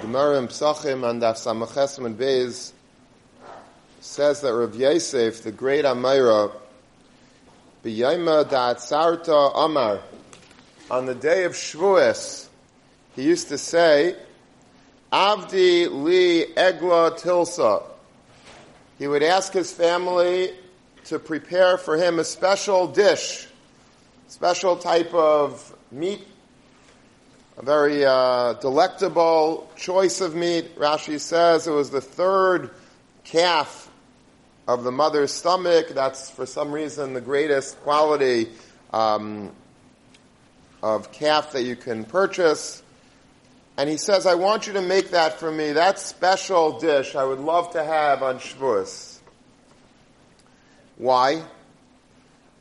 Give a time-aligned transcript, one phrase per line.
[0.00, 2.72] Gemara in Psachim and Daf Samachesim and Beis
[4.00, 6.52] says that Rav Yosef, the great Amira,
[7.84, 10.00] B'yayma da'atzarta Amar,
[10.92, 12.46] on the day of Shavuos,
[13.16, 14.14] he used to say,
[15.12, 17.82] Avdi li egla tilsa.
[18.96, 20.52] He would ask his family
[21.06, 23.48] to prepare for him a special dish,
[24.28, 26.26] special type of meat,
[27.60, 30.78] a very uh, delectable choice of meat.
[30.78, 32.70] Rashi says it was the third
[33.24, 33.90] calf
[34.66, 35.88] of the mother's stomach.
[35.88, 38.48] That's for some reason the greatest quality
[38.94, 39.52] um,
[40.82, 42.82] of calf that you can purchase.
[43.76, 45.72] And he says, I want you to make that for me.
[45.72, 49.18] That special dish I would love to have on Shavuos.
[50.96, 51.42] Why?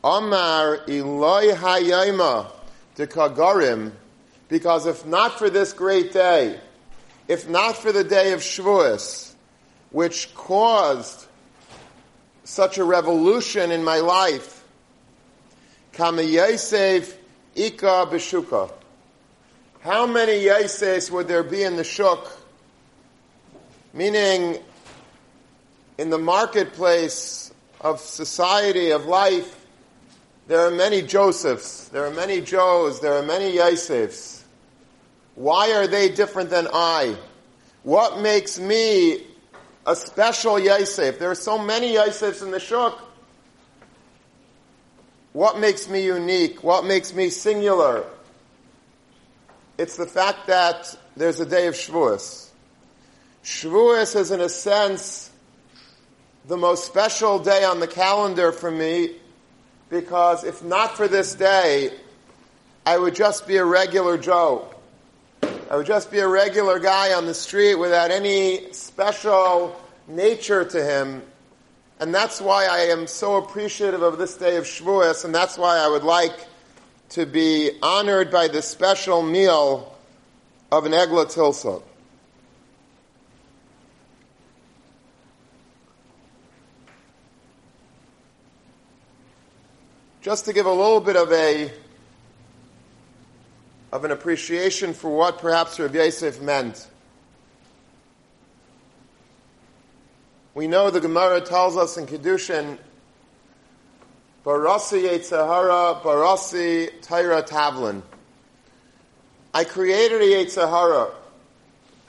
[0.04, 2.52] Amar Eloi Hayayma
[2.96, 3.94] de Kagarim,
[4.50, 6.60] because if not for this great day,
[7.28, 9.34] if not for the day of Shavuos,
[9.92, 11.28] which caused
[12.44, 14.64] such a revolution in my life.
[15.94, 17.16] Kama Yosef
[17.56, 18.72] Ika Beshuka.
[19.82, 22.32] How many Yosefs would there be in the Shuk?
[23.94, 24.58] Meaning,
[25.98, 29.56] in the marketplace of society, of life,
[30.48, 34.39] there are many Josephs, there are many Joes, there are many Yosefs.
[35.40, 37.16] Why are they different than I?
[37.84, 39.24] What makes me
[39.90, 41.18] a special Yosef.
[41.18, 43.02] There are so many Yosefs in the Shuk.
[45.34, 46.64] What makes me unique?
[46.64, 48.06] What makes me singular?
[49.80, 52.50] It's the fact that there's a day of Shavuos.
[53.44, 55.32] Shavuos is, in a sense,
[56.48, 59.16] the most special day on the calendar for me
[59.90, 61.92] because if not for this day,
[62.86, 64.68] I would just be a regular Joe.
[65.70, 70.84] I would just be a regular guy on the street without any special nature to
[70.84, 71.22] him.
[72.00, 75.78] And that's why I am so appreciative of this day of Shavuos, and that's why
[75.78, 76.48] I would like
[77.10, 79.96] to be honored by this special meal
[80.72, 81.84] of an Egla Tilsa.
[90.22, 91.72] Just to give a little bit of a
[93.92, 96.88] of an appreciation for what perhaps Rav Yosef meant.
[100.54, 102.78] We know the Gemara tells us in Kedushin,
[104.46, 108.02] Barasi Yetzer Hara, Barasi Taira Tavlin.
[109.54, 111.12] I created a Yetzer Hara.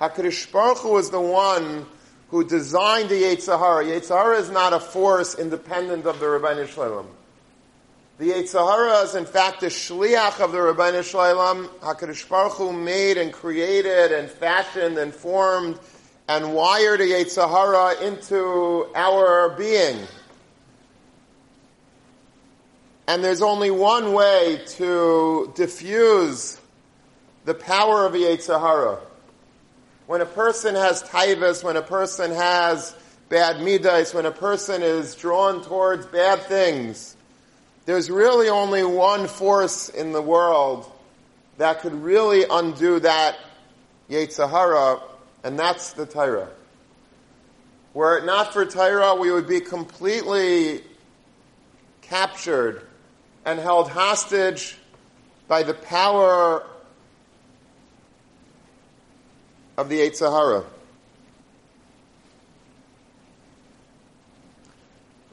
[0.01, 1.87] HaKadosh Baruch Hu is the one
[2.31, 3.85] who designed the Yetzer Hara.
[3.85, 7.07] Yetzahara is not a force independent of the Ribono Shel Olam.
[8.21, 11.69] The Yetzer Hara is in fact a shliach of the Ribono Shel Olam.
[11.81, 15.79] HaKadosh Baruch Hu made and created and fashioned and formed
[16.29, 20.07] and wired a Yetzer Hara into our being.
[23.09, 26.61] And there's only one way to diffuse
[27.47, 28.99] the power of a Yetzer Hara.
[30.07, 32.95] When a person has taivas, when a person has
[33.31, 37.17] bad midas, when a person is drawn towards bad things,
[37.91, 40.89] there's really only one force in the world
[41.59, 43.37] that could really undo that
[44.09, 45.01] Yetzer Hara,
[45.43, 46.49] and that's the Torah.
[47.93, 50.85] Were it not for Torah, we would be completely
[52.01, 52.87] captured
[53.45, 54.77] and held hostage
[55.49, 56.65] by the power
[59.77, 60.65] of the Yetzer Hara.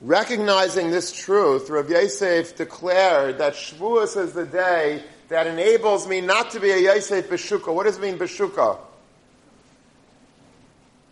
[0.01, 6.51] Recognizing this truth, Rav Yosef declared that Shavuos is the day that enables me not
[6.51, 7.73] to be a Yosef Beshuka.
[7.73, 8.77] What does it mean, Beshuka?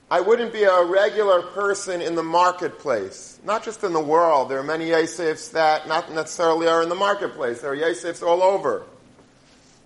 [0.10, 3.40] I wouldn't be a regular person in the marketplace.
[3.44, 4.50] Not just in the world.
[4.50, 7.62] There are many Yosefs that not necessarily are in the marketplace.
[7.62, 8.84] There are Yosefs all over.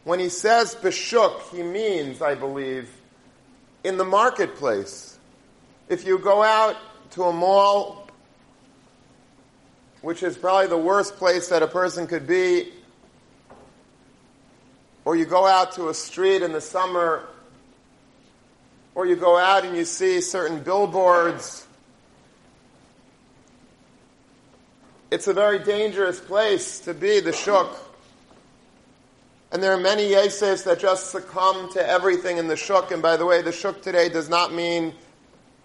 [0.04, 2.90] When he says Beshuk, he means, I believe,
[3.86, 5.18] in the marketplace.
[5.88, 6.76] If you go out
[7.12, 8.09] to a mall
[10.02, 12.70] which is probably the worst place that a person could be,
[15.06, 17.28] or you go out to a street in the summer,
[18.96, 21.66] or you go out and you see certain billboards.
[25.12, 27.76] It's a very dangerous place to be, the shuk.
[29.52, 32.92] And there are many Yosefs that just succumb to everything in the shuk.
[32.92, 34.94] And by the way, the shuk today does not mean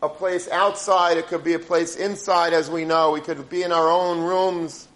[0.05, 3.13] a place outside, it could be a place inside, as we know.
[3.13, 4.87] We could be in our own rooms,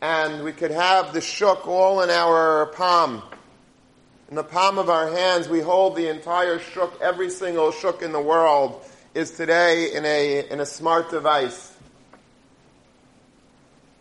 [0.00, 3.22] and we could have the shuk all in our palm.
[4.30, 6.98] In the palm of our hands, we hold the entire shuk.
[7.02, 8.82] Every single shuk in the world
[9.14, 11.76] is today in a, in a smart device.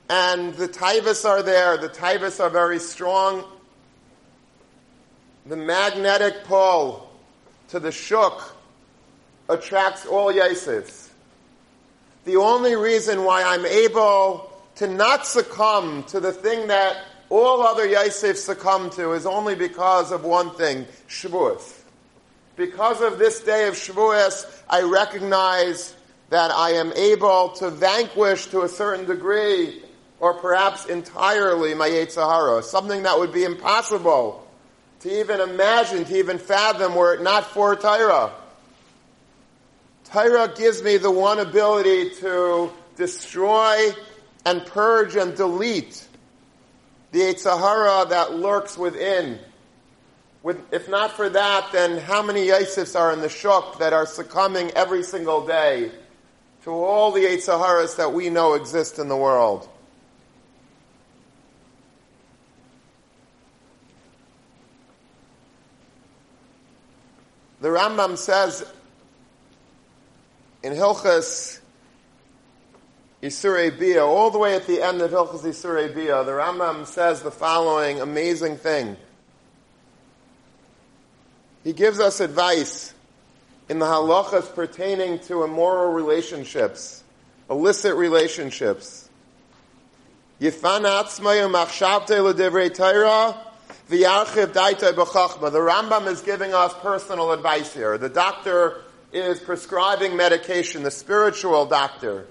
[0.10, 1.78] And the taivas are there.
[1.78, 3.44] The taivas are very strong.
[5.46, 7.12] The magnetic pull
[7.70, 8.56] to the shuk
[9.50, 11.10] attracts all yasifs.
[12.26, 16.98] The only reason why I'm able to not succumb to the thing that
[17.32, 21.80] all other Yosef succumb to is only because of one thing, Shavuos.
[22.58, 25.96] Because of this day of Shavuos, I recognize
[26.30, 29.82] that I am able to vanquish to a certain degree,
[30.20, 34.46] or perhaps entirely, my Yetzer Hara, something that would be impossible
[35.00, 38.32] to even imagine, to even fathom were it not for Torah.
[40.12, 43.92] Torah gives me the one ability to destroy
[44.46, 46.06] and purge and delete
[47.12, 49.40] the Yetzer Hara that lurks within.
[50.44, 54.06] With, if not for that, then how many Yosefs are in the Shuk that are
[54.06, 55.92] succumbing every single day
[56.64, 59.70] to all the Yetzer Haras that we know exist in the world?
[67.62, 68.66] The Rambam says
[70.64, 71.60] in Hilchas
[73.22, 77.22] Isurei Bia, all the way at the end of Hilchas Isurei Bia, the Rambam says
[77.22, 78.98] the following amazing thing.
[81.64, 82.94] He gives us advice
[83.70, 87.04] in the halachas pertaining to immoral relationships,
[87.50, 89.08] illicit relationships.
[90.40, 90.50] The
[95.60, 97.98] Rambam is giving us personal advice here.
[98.00, 98.82] The doctor
[99.14, 102.28] is prescribing medication, the spiritual doctor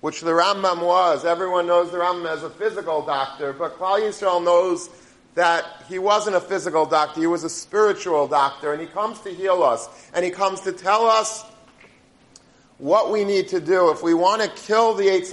[0.00, 1.24] which the Rambam was.
[1.24, 4.88] Everyone knows the Rambam as a physical doctor, but Klal Yisrael knows
[5.34, 9.30] that he wasn't a physical doctor, he was a spiritual doctor, and he comes to
[9.30, 11.44] heal us, and he comes to tell us
[12.78, 15.26] what we need to do if we want to kill the Eight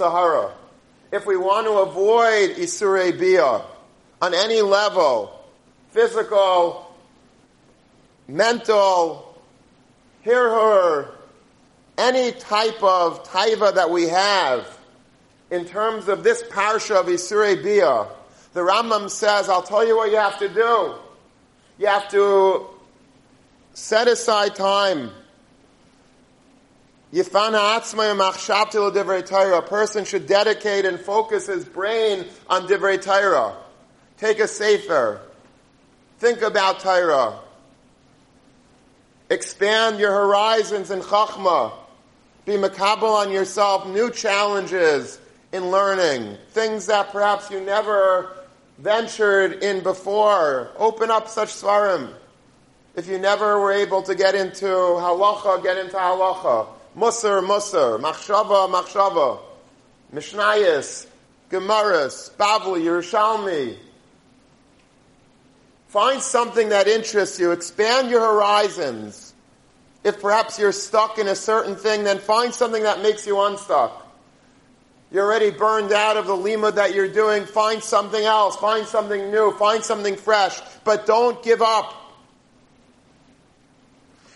[1.12, 3.62] if we want to avoid Isurei Bia
[4.20, 5.40] on any level,
[5.90, 6.92] physical,
[8.26, 9.33] mental,
[10.24, 11.10] hirhur,
[11.96, 14.66] any type of taiva that we have
[15.50, 18.06] in terms of this parsha of Isurei Bia,
[18.54, 20.94] the Rambam says, I'll tell you what you have to do.
[21.78, 22.66] You have to
[23.74, 25.10] set aside time.
[27.12, 27.22] A
[29.62, 33.56] person should dedicate and focus his brain on Divrei Torah.
[34.18, 35.20] Take a sefer.
[36.18, 37.38] Think about Torah.
[39.30, 41.72] Expand your horizons in Chachma.
[42.44, 45.18] Be makabel on yourself new challenges
[45.52, 48.36] in learning, things that perhaps you never
[48.78, 50.70] ventured in before.
[50.76, 52.12] Open up such svarim.
[52.96, 56.66] If you never were able to get into halacha, get into halacha.
[56.96, 57.98] Musar, musar.
[58.00, 59.38] Machshava, machshava.
[60.12, 61.06] Mishnayis,
[61.50, 63.76] Gemaras, Bavli, Yerushalmi.
[65.94, 67.52] Find something that interests you.
[67.52, 69.32] Expand your horizons.
[70.02, 74.04] If perhaps you're stuck in a certain thing, then find something that makes you unstuck.
[75.12, 77.44] You're already burned out of the lima that you're doing.
[77.44, 78.56] Find something else.
[78.56, 79.52] Find something new.
[79.52, 80.60] Find something fresh.
[80.82, 81.94] But don't give up.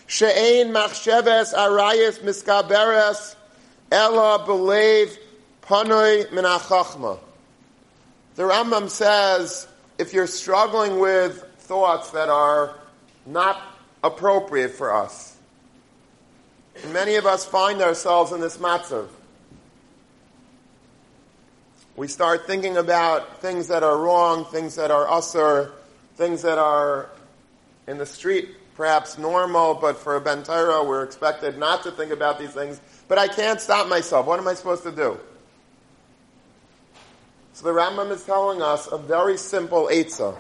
[0.07, 3.35] She'ein machsheves arayis miskaberes
[3.91, 5.19] ella believe
[5.63, 7.19] panoi minachachma.
[8.37, 9.67] The Rambam says
[9.99, 12.75] if you're struggling with thoughts that are
[13.27, 13.63] not
[14.03, 15.37] appropriate for us,
[16.83, 19.09] and many of us find ourselves in this matzav.
[21.95, 25.73] We start thinking about things that are wrong, things that are usser,
[26.17, 27.11] things that are
[27.87, 28.49] in the street
[28.79, 32.81] perhaps normal, but for a bentara we're expected not to think about these things.
[33.09, 34.25] But I can't stop myself.
[34.25, 35.19] What am I supposed to do?
[37.55, 40.39] So the Rambam is telling us a very simple eitzah.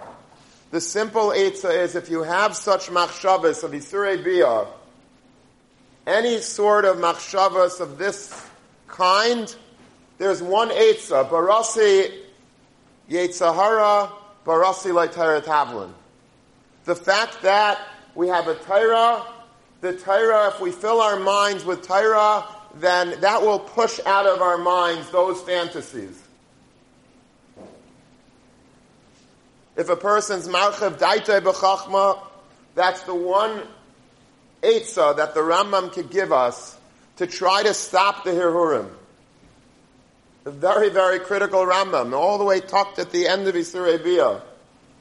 [0.71, 4.69] The simple eitzah is if you have such machshavas of Isurei Biyah,
[6.07, 8.47] any sort of machshavas of this
[8.87, 9.55] kind,
[10.19, 12.23] there's one Eitzah, Barasi
[13.09, 14.11] Yetzer Hara,
[14.45, 15.93] Barasi Laitara Tavlin.
[16.85, 17.79] The fact that
[18.15, 19.25] we have a Torah,
[19.81, 22.45] the Torah, if we fill our minds with Torah,
[22.75, 26.27] then that will push out of our minds those fantasies.
[29.78, 32.18] If a person's marchev daite b'chachma,
[32.75, 33.62] that's the one
[34.61, 36.76] Eitzah that the Rambam could give us
[37.16, 38.90] to try to stop the Hirhurim.
[40.42, 44.42] The very, very critical Rambam, all the way tucked at the end of Bia.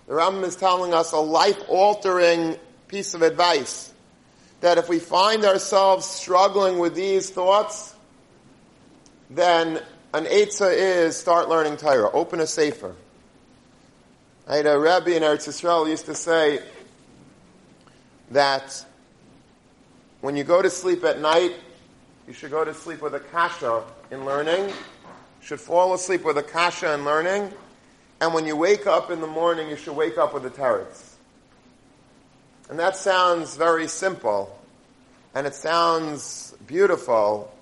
[0.05, 2.57] The Rambam is telling us a life-altering
[2.87, 3.91] piece of advice.
[4.61, 7.95] That if we find ourselves struggling with these thoughts,
[9.31, 9.81] then
[10.13, 12.11] an Eitzah is start learning Torah.
[12.11, 12.95] Open a Sefer.
[14.49, 16.61] I had a Rebbe in Eretz Yisrael used to say
[18.31, 18.85] that
[20.21, 21.51] when you go to sleep at night,
[22.25, 24.71] you should go to sleep with a kasha in learning,
[25.41, 27.51] should fall asleep with a kasha in learning,
[28.21, 31.15] and when you wake up in the morning, you should wake up with a teretz.
[32.69, 34.57] And that sounds very simple,
[35.35, 37.53] and it sounds beautiful,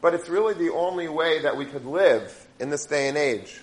[0.00, 3.60] but it's really the only way that we could live in this day and age.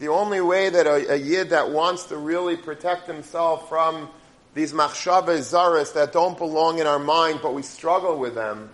[0.00, 4.08] The only way that a, a yid that wants to really protect himself from
[4.54, 8.70] these machshava zaris that don't belong in our mind, but we struggle with them,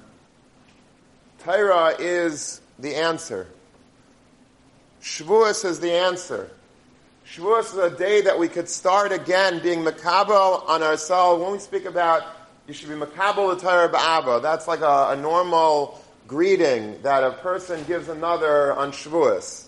[1.41, 3.49] Torah is the answer.
[5.03, 6.49] Shavuos is the answer.
[7.27, 11.43] Shavuos is a day that we could start again being makabel on ourselves.
[11.43, 12.25] When we speak about
[12.69, 17.83] you should be makabel Torah ba'ava, that's like a, a normal greeting that a person
[17.85, 19.66] gives another on Shavuos.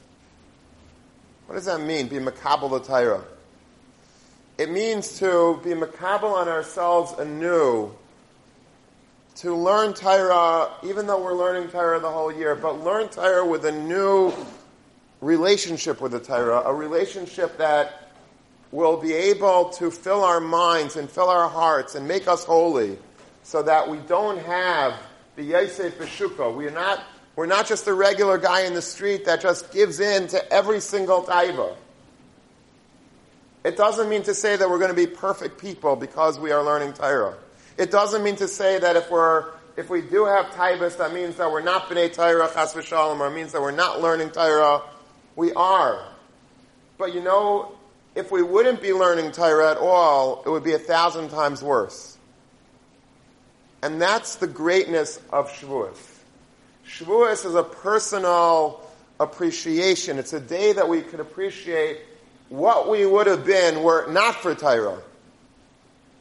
[1.49, 3.25] What does that mean, be makabel the Torah?
[4.59, 7.91] It means to be makabel on ourselves anew,
[9.37, 13.65] to learn Torah, even though we're learning Torah the whole year, but learn Torah with
[13.65, 14.31] a new
[15.23, 18.11] relationship with the Torah, a relationship that
[18.71, 22.99] will be able to fill our minds and fill our hearts and make us holy,
[23.43, 24.93] so that we don't have
[25.37, 26.55] the Yosef Beshuka.
[26.55, 27.03] We're not,
[27.39, 30.81] we're not just a regular guy in the street that just gives in to every
[30.81, 31.73] single taiva.
[33.63, 36.65] It doesn't mean to say that we're going to be perfect people because we are
[36.65, 37.37] learning Torah.
[37.77, 41.37] It doesn't mean to say that if we're if we do have taibas, that means
[41.37, 44.83] that we're not b'nei Torah chas v'shalom, or means that we're not learning Torah.
[45.37, 46.05] We are.
[46.99, 47.71] But you know,
[48.17, 52.19] if we wouldn't be learning Torah at all, it would be a thousand times worse.
[53.81, 56.08] And that's the greatness of Shavuos.
[56.89, 58.81] Shavuos is a personal
[59.21, 60.19] appreciation.
[60.19, 61.99] It's a day that we can appreciate
[62.49, 64.99] what we would have been were it not for Torah.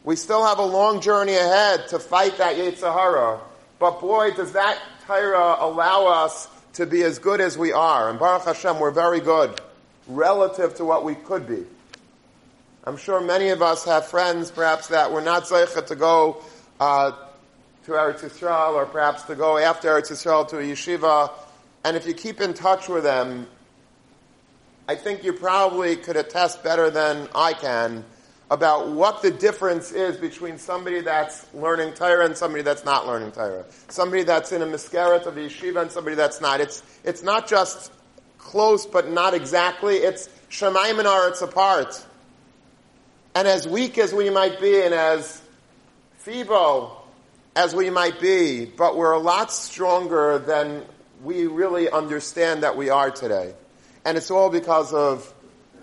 [0.03, 3.39] We still have a long journey ahead to fight that Yetzer Hara.
[3.79, 6.47] But boy, does that Torah allow us
[6.77, 8.09] to be as good as we are.
[8.09, 9.59] And Baruch Hashem, we're very good
[10.07, 11.63] relative to what we could be.
[12.83, 16.43] I'm sure many of us have friends, perhaps, that were not zeichet to go
[16.79, 17.13] uh,
[17.88, 21.32] to Eretz Yisrael, or perhaps to go after Eretz Yisrael to a yeshiva.
[21.86, 23.48] And if you keep in touch with them,
[24.89, 28.03] I think you probably could attest better than I can
[28.51, 33.32] about what the difference is between somebody that's learning Torah and somebody that's not learning
[33.32, 33.63] Torah.
[33.88, 36.60] Somebody that's in a miskeret of a yeshiva and somebody that's not.
[36.60, 37.94] It's, it's not just
[38.38, 39.96] close but not exactly.
[39.96, 42.06] It's Shemaim and Aretz apart.
[43.34, 45.41] And as weak as we might be and as
[46.17, 47.06] feeble
[47.57, 50.85] as we might be, but we're a lot stronger than
[51.23, 53.51] we really understand that we are today.
[54.05, 55.33] And it's all because of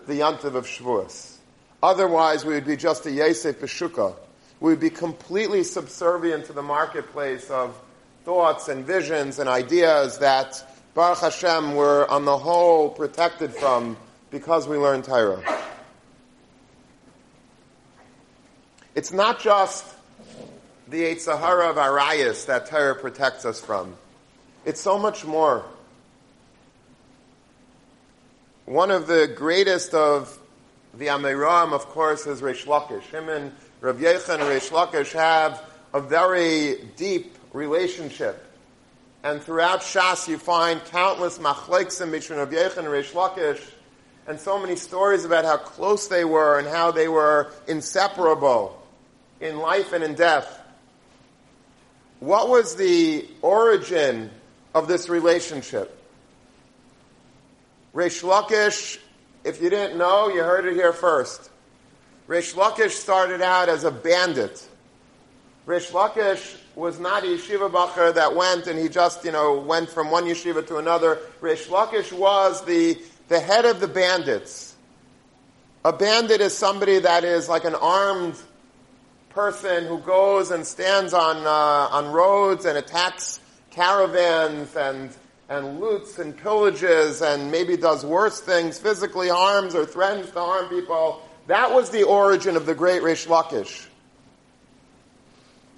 [0.07, 1.37] the Yantiv of Shavuos.
[1.83, 4.14] Otherwise, we would be just a Yosef Beshuka.
[4.61, 7.76] We would be completely subservient to the marketplace of
[8.25, 10.64] thoughts and visions and ideas that
[10.95, 13.97] Baruch Hashem were on the whole protected from
[14.31, 15.43] because we learned Torah.
[18.95, 19.85] It's not just
[20.95, 23.97] the Yetzer Hara of Arayas that Torah protects us from.
[24.65, 25.65] It's so much more.
[28.65, 30.39] One of the greatest of
[30.97, 33.03] the Amiram, of course, is Reish Lakish.
[33.11, 35.61] Him and Rav Yechon and Reish Lakish have
[35.93, 38.45] a very deep relationship.
[39.25, 43.61] And throughout Shas, you find countless machleksim between Rav Yechon and Reish Lakish,
[44.29, 48.81] and so many stories about how close they were and how they were inseparable
[49.41, 50.61] in life and in death.
[52.25, 54.31] What was the origin
[54.75, 55.95] of this relationship?
[57.95, 58.99] Reish Lakish,
[59.45, 61.50] if you didn't know, you heard it here first.
[62.26, 64.66] Reish Lakish started out as a bandit.
[65.66, 69.90] Reish Lakish was not a yeshiva bacher that went and he just, you know, went
[69.90, 71.19] from one yeshiva to another.
[71.43, 74.75] Reish Lakish was the, the head of the bandits.
[75.85, 78.37] A bandit is somebody that is like an armed
[79.35, 85.11] person who goes and stands on, uh, on roads and attacks caravans and
[85.49, 90.69] and loots and pillages and maybe does worse things, physically harms or threatens to harm
[90.69, 91.23] people.
[91.49, 93.87] That was the origin of the great Rish Lakish.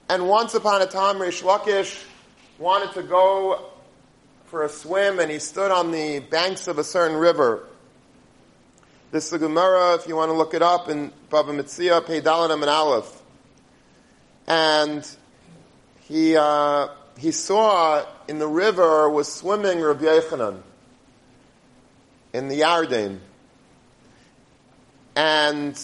[0.08, 2.04] And once upon a time, Rish Lakish
[2.58, 3.70] wanted to go
[4.44, 7.66] for a swim and he stood on the banks of a certain river.
[9.10, 12.60] This is the Gemara, if you want to look it up, in Bava Metzia, Peidalanam
[12.60, 13.15] and Aleph.
[14.46, 15.08] And
[16.02, 16.88] he, uh,
[17.18, 20.60] he saw in the river was swimming Rabbi Yechanan
[22.32, 23.18] in the Yarden.
[25.16, 25.74] And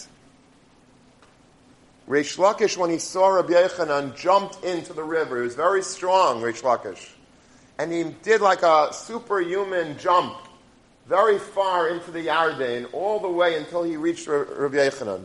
[2.09, 5.39] Reish Lakish, when he saw Rabbi Yechanan, jumped into the river.
[5.39, 7.11] He was very strong, Reish Lakish.
[7.79, 10.37] And he did like a superhuman jump
[11.07, 15.25] very far into the Yarden, all the way until he reached Rabbi Yechanan.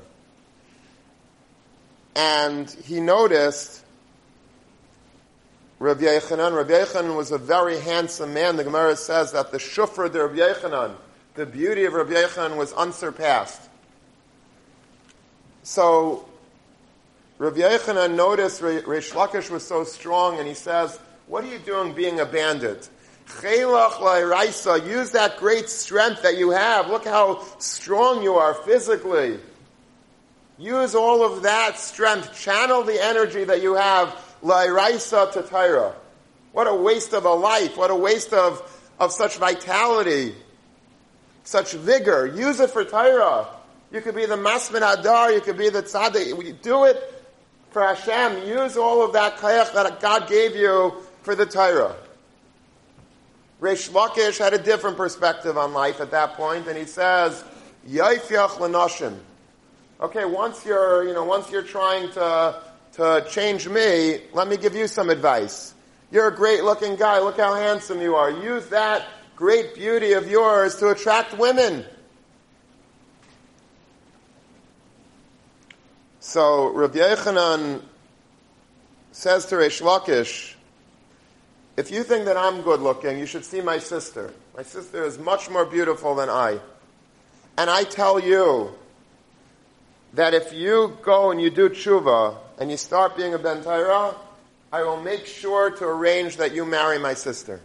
[2.18, 3.84] And he noticed
[5.78, 6.56] Rabbi Yechanan.
[6.56, 8.56] Rabbi Yechanan was a very handsome man.
[8.56, 10.96] The Gemara says that the shufra of Rabbi Yechanan,
[11.36, 13.62] the beauty of Rabbi Yechanan was unsurpassed.
[15.62, 16.28] So
[17.38, 20.98] Rabbi Yechanan noticed Reish Lakish was so strong, and he says,
[21.28, 22.90] "What are you doing, being a bandit?"
[23.44, 26.90] Use that great strength that you have.
[26.90, 29.40] Look how strong you are physically.
[30.58, 32.40] Use all of that strength.
[32.40, 34.10] Channel the energy that you have.
[34.44, 35.94] Lairaisa to Tyra.
[36.52, 37.78] What a waste of a life.
[37.78, 38.62] What a waste of,
[39.00, 40.34] of such vitality.
[41.44, 42.26] Such vigor.
[42.26, 43.48] Use it for Tyra.
[43.92, 45.32] You could be the Masmin Adar.
[45.32, 46.62] You could be the Tzaddik.
[46.62, 47.24] Do it
[47.72, 48.48] for Hashem.
[48.48, 51.96] Use all of that kayach that God gave you for the Tyra.
[53.62, 57.44] Reish Lakish had a different perspective on life at that point, and he says,
[57.90, 59.18] "Yaifyach lenoshim."
[60.00, 62.62] Okay, once you're, you know, once you're trying to
[62.94, 65.74] to change me, let me give you some advice.
[66.12, 67.20] You're a great-looking guy.
[67.20, 68.32] Look how handsome you are.
[68.32, 71.86] Use that great beauty of yours to attract women.
[76.20, 77.82] So Rabbi Yechanan
[79.12, 80.56] says to Reish Lakish,
[81.75, 84.34] if you think that I'm good looking, you should see my sister.
[84.56, 86.60] My sister is much more beautiful than I.
[87.58, 88.74] And I tell you
[90.14, 94.16] that if you go and you do tshuva and you start being a Ben Taira,
[94.72, 97.62] I will make sure to arrange that you marry my sister.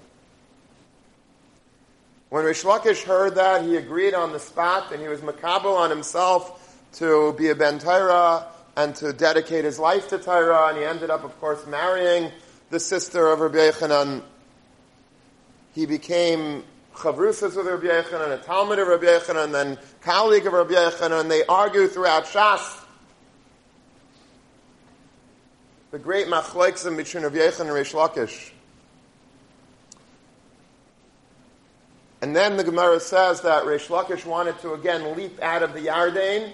[2.29, 5.91] When Rish Lakish heard that, he agreed on the spot and he was makabel on
[5.91, 6.59] himself
[6.95, 11.11] to be a Ben Taira and to dedicate his life to Taira, and he ended
[11.11, 12.31] up, of course, marrying
[12.71, 14.23] the sister of Rabbi Yechanan.
[15.75, 20.53] He became chavrusas with Rabbi Yechanan, a Talmud of Rabbi Yechanan, and then colleague of
[20.53, 22.81] Rabbi Yechanan, and they argue throughout Shas.
[25.91, 28.51] The great machleksim between Rabbi Yechanan and Reish Lakish.
[32.21, 35.87] And then the Gemara says that Reish Lakish wanted to again leap out of the
[35.87, 36.53] Yarden,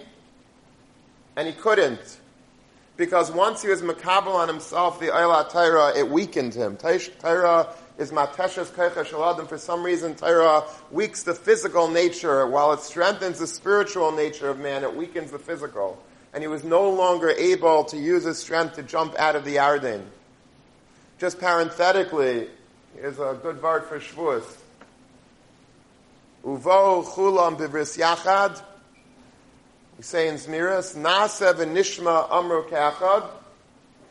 [1.37, 2.19] and he couldn't
[2.99, 6.77] because once he was makabel on himself the Eilat Taira, it weakened him.
[6.77, 9.49] Taira is mateshes keicha shaladim.
[9.49, 14.59] For some reason, Taira weakens the physical nature, while it strengthens the spiritual nature of
[14.59, 14.85] man.
[14.85, 16.01] It weakens the physical,
[16.33, 19.57] and he was no longer able to use his strength to jump out of the
[19.57, 20.03] Yarden.
[21.19, 22.49] Just parenthetically,
[22.95, 24.45] here's a good word for Shavuos.
[26.45, 28.63] Uvo chulam bivris yachad.
[29.97, 33.29] We say in Zmiris, Nasa v'nishma amru ke'achad.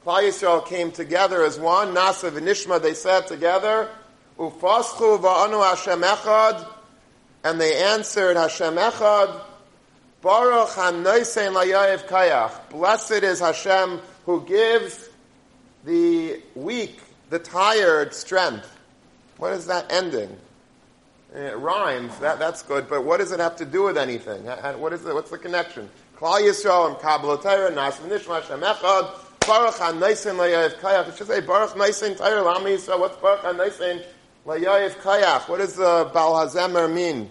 [0.08, 1.94] Klal Yisrael came together as one.
[1.94, 3.90] Nasa v'nishma, they said together,
[4.40, 6.66] Ufaschu va'anu Hashem echad.
[7.44, 9.42] And they answered, Hashem echad.
[10.22, 12.70] Baruch hanoisein layayev kayach.
[12.70, 15.10] Blessed is Hashem who gives
[15.84, 18.80] the weak, the tired strength.
[19.36, 20.38] What is that ending?
[21.36, 22.18] It rhymes.
[22.20, 22.88] That, that's good.
[22.88, 24.46] But what does it have to do with anything?
[24.46, 25.14] What is it?
[25.14, 25.90] What's the connection?
[26.18, 31.08] Klal Yisrael and Kabbalah Torah, Nas Hashem Echad, Baruch HaNaisen Layayev Kayach.
[31.08, 33.00] It should say Baruch Naisen Torah, Lama Yisrael.
[33.00, 34.04] What's Baruch HaNaisen
[34.46, 35.48] Layayev Kayach?
[35.48, 37.30] What does the Baal HaZemer mean?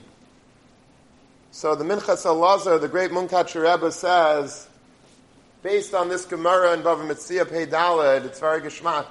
[1.50, 4.66] So the Minchas Elazar, the great Munkat Rebbe says,
[5.62, 9.04] based on this Gemara in Bava Metzia Pei Daled, it's very geschmack.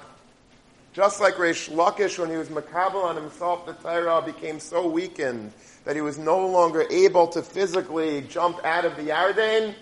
[0.92, 5.52] Just like Reish Lakish, when he was makabel on himself, the Torah became so weakened
[5.84, 9.76] that he was no longer able to physically jump out of the Yarden.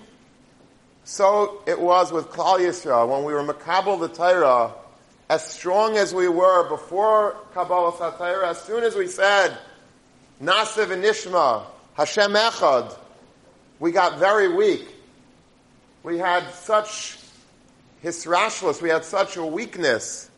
[1.04, 3.08] So it was with Klal Yisrael.
[3.08, 4.72] When we were makabel the Torah,
[5.28, 9.56] as strong as we were before Kabbalah Torah, as soon as we said,
[10.42, 11.64] Nasiv and Nishma,
[11.94, 12.96] Hashem Echad,
[13.78, 14.86] we got very weak.
[16.02, 17.18] We had such
[18.02, 20.30] hisrashlis, we had such a weakness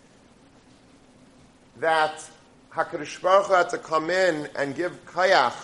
[1.79, 2.25] that
[2.73, 5.57] HaKadosh Baruch Hu had to come in and give kayach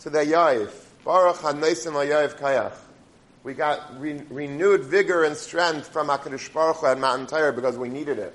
[0.00, 0.70] to the Yaif.
[1.04, 2.72] Baruch HaNeisim Yaif kayach.
[3.42, 7.78] We got re- renewed vigor and strength from HaKadosh Baruch Hu at Matan Torah because
[7.78, 8.34] we needed it.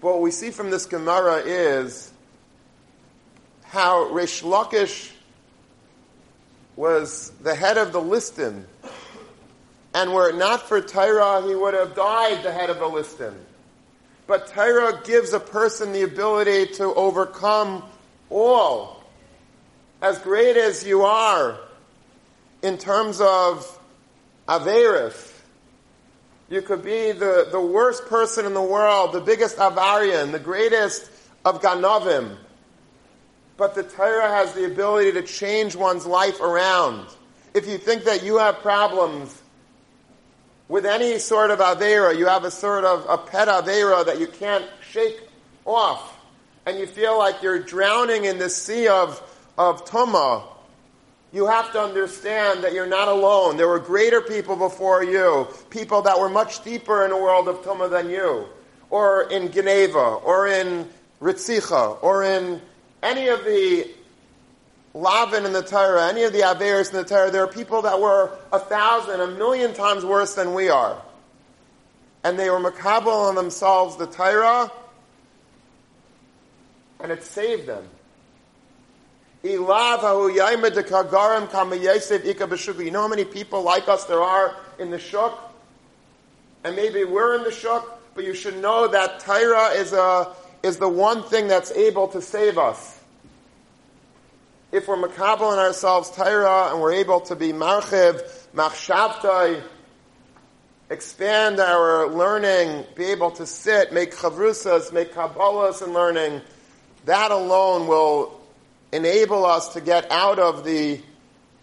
[0.00, 2.12] But what we see from this Gemara is
[3.64, 5.12] how Rish Lakish
[6.74, 8.64] was the head of the Listim.
[9.94, 13.34] And were it not for Torah, he would have died the head of the Listim.
[14.26, 17.84] But Torah gives a person the ability to overcome
[18.30, 19.04] all.
[20.00, 21.58] As great as you are
[22.62, 23.78] in terms of
[24.48, 25.32] Averis,
[26.48, 31.10] you could be the, the worst person in the world, the biggest Avarian, the greatest
[31.44, 32.36] of Ganovim.
[33.56, 37.06] But the Torah has the ability to change one's life around.
[37.54, 39.40] If you think that you have problems
[40.68, 44.26] with any sort of Avera, you have a sort of a pet Avera that you
[44.26, 45.20] can't shake
[45.64, 46.18] off,
[46.66, 49.22] and you feel like you're drowning in the sea of,
[49.58, 50.44] of Tumah,
[51.32, 53.56] you have to understand that you're not alone.
[53.56, 57.62] There were greater people before you, people that were much deeper in the world of
[57.62, 58.46] Tumah than you,
[58.90, 60.88] or in Geneva, or in
[61.20, 62.60] Ritzicha, or in
[63.02, 63.88] any of the
[64.94, 67.98] Lavin in the Torah, any of the Averis in the Torah, there are people that
[67.98, 71.00] were a thousand, a million times worse than we are.
[72.24, 74.70] And they were makabel on themselves the Torah,
[77.00, 77.88] and it saved them.
[79.42, 79.74] You know
[83.00, 85.54] how many people like us there are in the shuk?
[86.64, 90.78] And maybe we're in the shuk, but you should know that Torah is, a, is
[90.78, 93.00] the one thing that's able to save us
[94.72, 98.22] if we're makabel in ourselves Torah and we're able to be marchiv,
[98.54, 99.62] machshavtai,
[100.88, 106.40] expand our learning, be able to sit, make chavrusas, make kabbalas in learning,
[107.04, 108.40] that alone will
[108.92, 111.00] enable us to get out of the,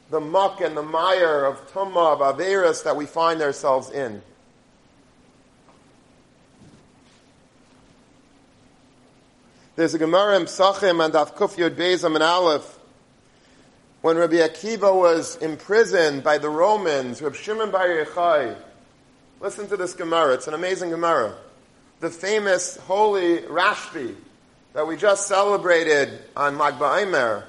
[0.10, 4.22] the muck and the mire of tumma, of averis that we find ourselves in.
[9.76, 12.80] There's a Gemara in Psachim and Daf Kuf Yud Bezam and Aleph
[14.02, 18.58] when Rabbi Akiva was imprisoned by the Romans, Rabbi Shimon Bar Yochai,
[19.42, 20.36] listen to this Gemara.
[20.36, 21.36] It's an amazing Gemara.
[22.00, 24.16] The famous holy Rashbi
[24.80, 27.44] that we just celebrated on Lag BaOmer.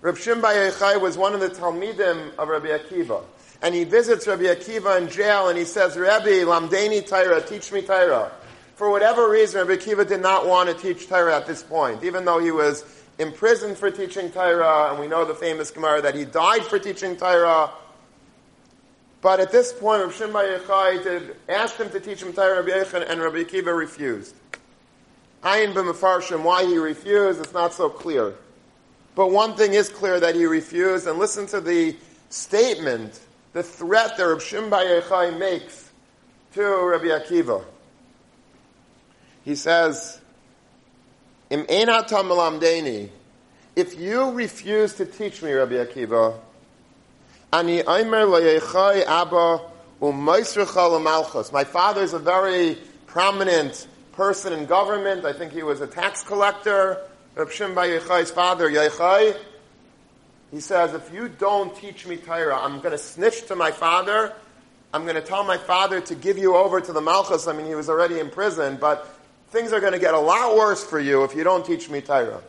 [0.00, 3.22] Rabbi Shimon Bar was one of the Talmidim of Rabbi Akiva.
[3.62, 7.82] And he visits Rabbi Akiva in jail and he says, Rabbi, Lamdeni Taira, teach me
[7.82, 8.32] Taira.
[8.74, 12.24] For whatever reason, Rabbi Akiva did not want to teach Taira at this point, even
[12.24, 12.84] though he was
[13.20, 17.16] imprisoned for teaching Torah, and we know the famous Gemara that he died for teaching
[17.16, 17.70] Torah.
[19.20, 22.98] But at this point, Rav Shimon Yochai did ask him to teach him Torah, Rabbi
[23.04, 24.34] and Rabbi Akiva refused.
[25.42, 28.34] B'mefarshim, why he refused, it's not so clear.
[29.14, 31.96] But one thing is clear that he refused, and listen to the
[32.30, 33.18] statement,
[33.52, 35.90] the threat that Rav Shimon Yochai makes
[36.54, 37.64] to Rabbi Akiva.
[39.44, 40.20] He says,
[41.50, 41.64] Im
[43.76, 46.36] if you refuse to teach me, Rabbi Akiva,
[47.52, 48.26] ani aimer
[49.06, 49.60] abba
[51.52, 53.86] My father is a very prominent
[54.18, 55.24] person in government.
[55.24, 57.00] I think he was a tax collector.
[57.36, 59.36] Rabbi Shimon Yechai's father, Yechai,
[60.50, 64.32] he says, if you don't teach me Torah, I'm going to snitch to my father.
[64.92, 67.46] I'm going to tell my father to give you over to the Malchus.
[67.46, 69.06] I mean, he was already in prison, but
[69.50, 72.00] things are going to get a lot worse for you if you don't teach me
[72.00, 72.42] Torah.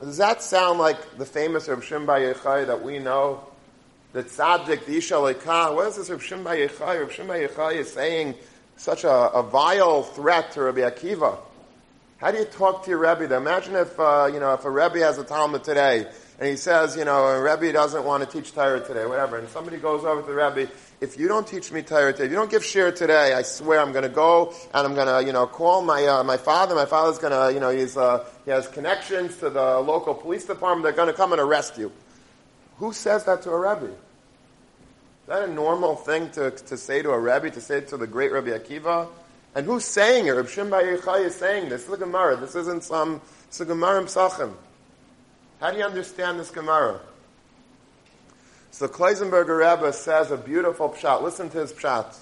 [0.00, 3.44] Does that sound like the famous Rav Shimon Yochai that we know?
[4.12, 5.76] The tzaddik, the Isha Lekah.
[5.76, 7.00] What is this Rav Shimon Yochai?
[7.00, 8.34] Rav Shimon Yochai is saying
[8.76, 11.38] such a, a, vile threat to Rabbi Akiva.
[12.18, 13.34] How do you talk to your Rebbe?
[13.34, 16.06] Imagine if, uh, you know, if a Rebbe has a Talmud today,
[16.38, 19.48] and he says, you know, a Rebbe doesn't want to teach Torah today, whatever, and
[19.48, 20.70] somebody goes over to the Rebbe
[21.04, 23.80] if you don't teach me Torah today, if you don't give shir today, I swear
[23.80, 26.74] I'm going to go and I'm going to, you know, call my uh, my father.
[26.74, 30.46] My father's going to, you know, he's uh, he has connections to the local police
[30.46, 30.82] department.
[30.82, 31.92] They're going to come and arrest you.
[32.78, 33.94] Who says that to a rebbe?
[35.24, 38.06] Is that a normal thing to, to say to a rabbi, To say to the
[38.06, 39.08] great Rabbi Akiva?
[39.54, 40.32] And who's saying it?
[40.32, 41.84] Rabbi Shimon Yochai is saying this.
[41.84, 42.36] This is a Gemara.
[42.36, 43.22] This isn't some.
[43.46, 44.52] It's a Gemara in Psachim.
[45.60, 47.00] How do you understand this Gemara?
[48.70, 51.22] So Klausenberger Rebbe says a beautiful pshat.
[51.22, 52.18] Listen to his pshat.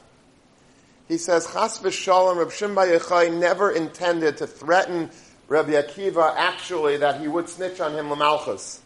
[1.09, 5.11] He says, Chas v'shalom, Reb Shimba Yochai never intended to threaten
[5.49, 8.79] Rabbi Akiva actually that he would snitch on him Lamalchus.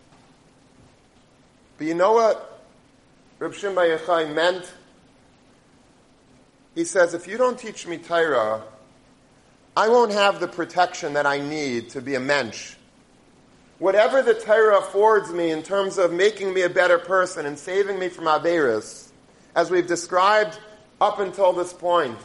[1.77, 2.56] But you know what
[3.38, 4.72] Reb Shimba Yochai meant?
[6.75, 8.62] He says, if you don't teach me Torah,
[9.77, 12.77] I won't have the protection that I need to be a mensch
[13.79, 17.99] whatever the Torah affords me in terms of making me a better person and saving
[17.99, 19.11] me from Averis,
[19.55, 20.59] as we've described
[21.01, 22.18] up until this point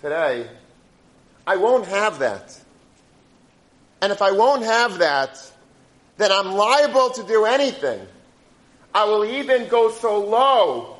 [0.00, 0.48] today,
[1.46, 2.58] I won't have that.
[4.00, 5.50] And if I won't have that,
[6.16, 8.06] then I'm liable to do anything.
[8.94, 10.96] I will even go so low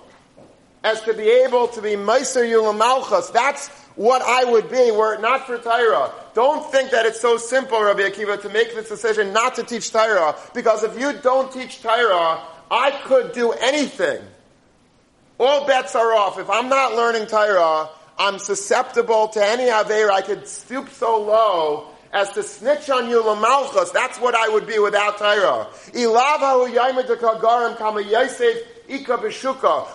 [0.83, 3.31] as to be able to be Meiser Yulam Malchus.
[3.31, 6.13] That's what I would be were it not for Torah.
[6.35, 9.93] Don't think that it's so simple, Rabbi Akiva, to make this decision not to teach
[9.93, 14.21] Torah, because if you don't teach Torah, I could do anything.
[15.39, 16.39] All bets are off.
[16.39, 20.11] If I'm not learning Torah, I'm susceptible to any Aveir.
[20.11, 23.93] I could stoop so low as to snitch on you lamalchus.
[23.93, 25.67] That's what I would be without Torah.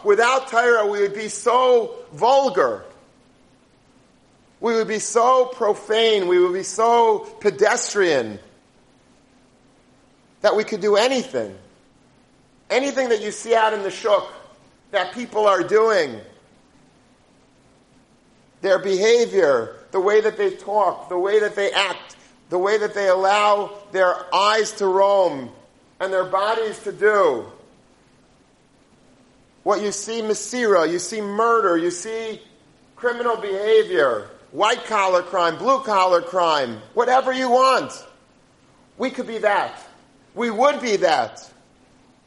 [0.04, 2.84] Without Torah, we would be so vulgar.
[4.60, 6.28] We would be so profane.
[6.28, 8.40] We would be so pedestrian
[10.42, 11.56] that we could do anything.
[12.70, 14.30] Anything that you see out in the shuk
[14.92, 16.20] that people are doing.
[18.62, 22.16] Their behavior, the way that they talk, the way that they act,
[22.50, 25.52] the way that they allow their eyes to roam
[26.00, 27.46] and their bodies to do.
[29.64, 32.42] What you see, Masira, you see murder, you see
[32.96, 37.92] criminal behavior, white collar crime, blue collar crime, whatever you want.
[38.98, 39.86] We could be that.
[40.34, 41.50] We would be that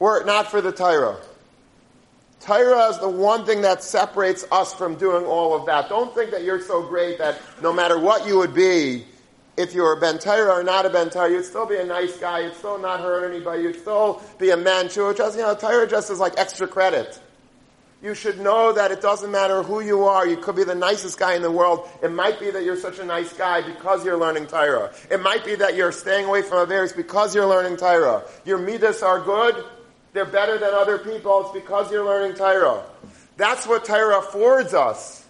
[0.02, 1.16] were it not for the Torah.
[2.42, 5.88] Torah is the one thing that separates us from doing all of that.
[5.88, 9.04] Don't think that you're so great that no matter what you would be,
[9.56, 11.84] if you were a Ben Torah or not a Ben Torah, you'd still be a
[11.84, 15.14] nice guy, you'd still not hurt anybody, you'd still be a man too.
[15.14, 17.20] Just, you know, Torah just is like extra credit.
[18.02, 20.26] You should know that it doesn't matter who you are.
[20.26, 21.88] You could be the nicest guy in the world.
[22.02, 24.92] It might be that you're such a nice guy because you're learning Torah.
[25.08, 28.24] It might be that you're staying away from Averis because you're learning Torah.
[28.44, 29.64] Your midas are good.
[30.12, 31.42] They're better than other people.
[31.42, 32.84] It's because you're learning Torah.
[33.36, 35.26] That's what Torah affords us.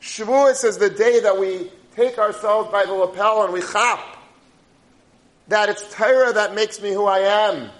[0.00, 4.00] Shavuos is the day that we take ourselves by the lapel and we chap.
[5.48, 7.70] That it's Torah that makes me who I am.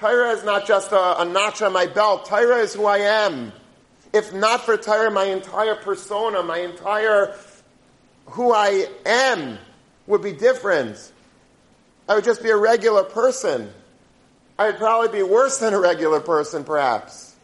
[0.00, 2.26] Torah is not just a, a notch on my belt.
[2.26, 3.52] Torah is who I am.
[4.12, 7.36] If not for Torah, my entire persona, my entire
[8.26, 9.58] who I am
[10.06, 11.12] would be different.
[12.08, 13.70] I would just be a regular person.
[14.58, 17.34] I would probably be worse than a regular person, perhaps.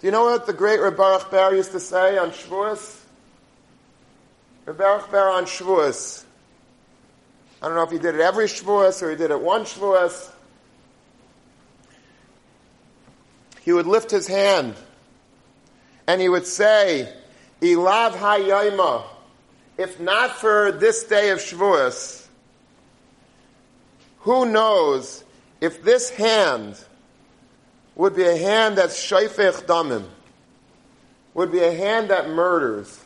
[0.00, 3.00] Do you know what the great Reb Baruch Ber used to say on Shavuos?
[4.66, 6.24] Reb Baruch Ber on Shavuos.
[7.60, 10.32] I don't know if he did it every Shavuos or he did it one Shavuos.
[13.68, 14.74] he would lift his hand
[16.06, 17.12] and he would say,
[17.60, 19.04] Ilav hayayma,
[19.76, 22.26] if not for this day of Shavuos,
[24.20, 25.22] who knows
[25.60, 26.78] if this hand
[27.94, 30.04] would be a hand that's shaifech damim,
[31.34, 33.00] would be a hand that murders,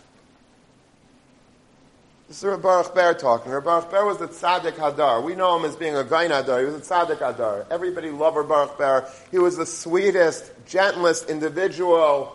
[2.32, 3.52] this is Rabbi Baruch Ber talking.
[3.52, 5.22] Rabbi Baruch Ber was the tzaddik hadar.
[5.22, 6.60] We know him as being a gain hadar.
[6.60, 7.66] He was a tzaddik hadar.
[7.70, 9.08] Everybody loved Rabbi Baruch Ber.
[9.30, 12.34] He was the sweetest, gentlest individual.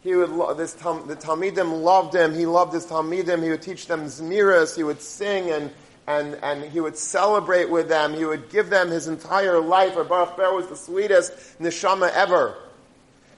[0.00, 2.34] He would lo- this the talmidim loved him.
[2.34, 3.42] He loved his talmidim.
[3.42, 4.74] He would teach them zmiras.
[4.74, 5.70] He would sing and
[6.08, 8.14] and and he would celebrate with them.
[8.14, 9.94] He would give them his entire life.
[9.94, 12.56] Rabbi Baruch Ber was the sweetest neshama ever.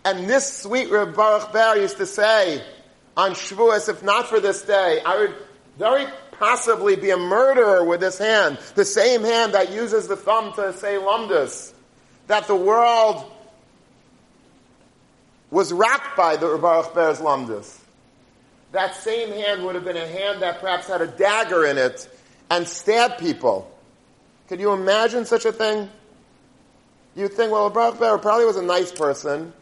[0.05, 2.63] And this sweet Rabbi Baruch Ber used to say
[3.17, 5.35] on Shavuos, if not for this day, I would
[5.79, 6.07] very
[6.39, 10.73] possibly be a murderer with this hand, the same hand that uses the thumb to
[10.73, 11.75] say lumdus,
[12.29, 13.31] that the world
[15.51, 17.79] was racked by the Baruch Ber's lumdus.
[18.71, 22.09] That same hand would have been a hand that perhaps had a dagger in it
[22.51, 23.71] and stab people.
[24.49, 25.89] Could you imagine such a thing?
[27.17, 29.53] You'd think, well, Baruch Ber probably was a nice person,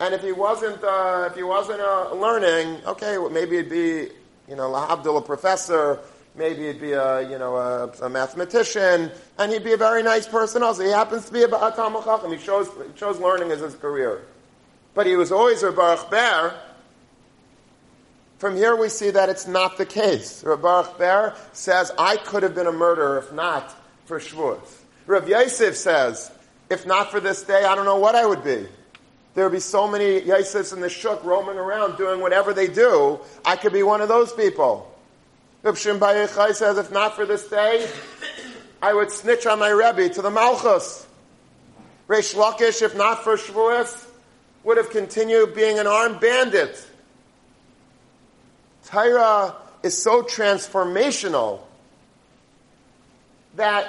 [0.00, 4.08] and if he wasn't, uh, if he wasn't uh, learning, okay, well, maybe it'd be
[4.48, 6.00] you know, Lahabdul, a professor,
[6.34, 10.26] maybe he'd be a, you know, a, a, mathematician, and he'd be a very nice
[10.26, 10.82] person also.
[10.82, 12.32] He happens to be a Talmud Chacham.
[12.32, 14.22] He chose, he chose learning as his career.
[14.94, 16.54] But he was always a Baruch Ber.
[18.38, 20.42] From here we see that it's not the case.
[20.44, 23.74] Rav Baruch Ber says, I could have been a murderer if not
[24.06, 24.68] for Shavuos.
[25.06, 26.30] Rav Yosef says,
[26.70, 28.66] if not for this day, I don't know what I would be
[29.38, 33.20] there would be so many Yosefs in the Shuk roaming around doing whatever they do.
[33.44, 34.92] I could be one of those people.
[35.62, 37.88] Reb Shim Yochai says, if not for this day,
[38.82, 41.06] I would snitch on my Rebbe to the Malchus.
[42.08, 44.08] Reish Lakish, if not for Shavuos,
[44.64, 46.84] would have continued being an armed bandit.
[48.90, 51.60] Torah is so transformational
[53.56, 53.86] that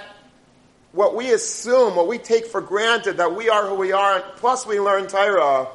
[0.91, 4.65] what we assume, what we take for granted that we are who we are, plus
[4.65, 5.67] we learn Torah,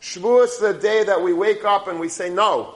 [0.00, 2.74] Shavuos is the day that we wake up and we say, no.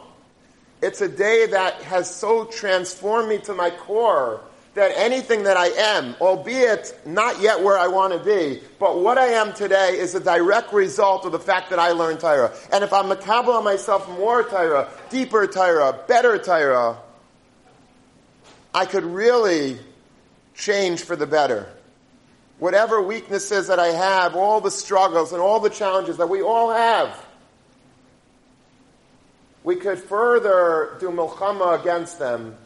[0.80, 4.40] It's a day that has so transformed me to my core
[4.76, 9.16] that anything that I am, albeit not yet where I want to be, but what
[9.16, 12.52] I am today is a direct result of the fact that I learned Torah.
[12.70, 16.98] And if I'm makabel on myself more Torah, deeper Torah, better Torah,
[18.74, 19.78] I could really
[20.54, 21.72] change for the better.
[22.58, 26.70] Whatever weaknesses that I have, all the struggles and all the challenges that we all
[26.70, 27.18] have,
[29.64, 32.58] we could further do milchama against them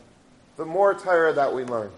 [0.61, 1.91] the more Torah that we learn.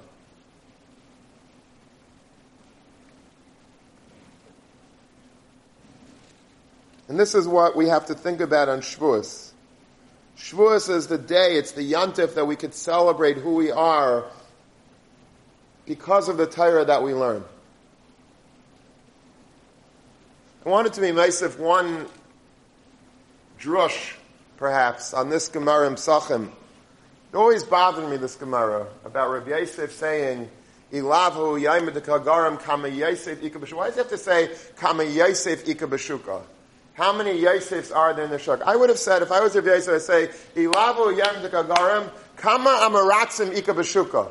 [7.09, 9.51] And this is what we have to think about on Shavuos.
[10.39, 14.27] Shavuos is the day, it's the yantif that we could celebrate who we are
[15.85, 17.43] because of the Torah that we learn.
[20.65, 22.07] I wanted to be nice if one
[23.59, 24.15] drush,
[24.57, 26.53] perhaps, on this Gemara in Sachem.
[27.33, 30.51] It always bothered me, this Gemara, about Rabbi Yosef saying,
[30.93, 31.59] Ilavu
[32.03, 35.87] Kagaram Kama Yosef Ika Why does he have to say Kama Yosef Ika
[36.95, 38.61] how many Yosefs are there in the Shuk?
[38.63, 42.69] I would have said, if I was a Yosef, I'd say, Ilavu Yem Dekagarim, Kama
[42.83, 44.31] Amaratzim Ika Beshuka.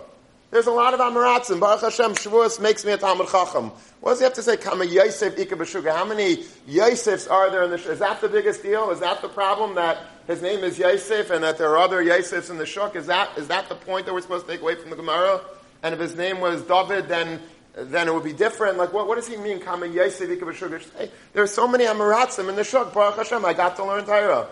[0.52, 1.62] There's a lot of Amaratzim.
[1.62, 3.72] Baruch Hashem, Shavuos makes me a Talmud Chacham.
[4.02, 5.56] What does he have to say, Kama Yosef Ika?
[5.94, 7.78] How many Yosefs are there in the?
[7.78, 8.92] Is that the biggest deal?
[8.92, 12.50] Is that the problem that his name is Yosef and that there are other Yosefs
[12.50, 12.98] in the Shuk?
[12.98, 15.40] Is that, is that the point that we're supposed to take away from the Gemara?
[15.84, 17.40] And if his name was David, then
[17.74, 18.78] then it would be different.
[18.78, 19.62] Like, what, what does he mean?
[19.62, 22.94] Kama Yosef Ika Hey, there are so many Amaratzim in the Shuk.
[22.94, 24.48] Baruch Hashem, I got to learn Torah.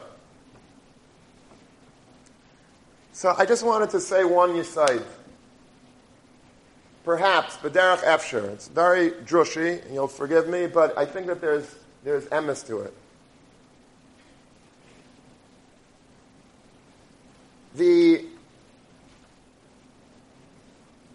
[3.11, 5.03] So I just wanted to say one Yisaid.
[7.09, 8.51] Perhaps, Bederach Efsher.
[8.51, 11.65] It's very drushy, and you'll forgive me, but I think that there's,
[12.03, 12.93] there's emes to it.
[17.73, 18.25] The,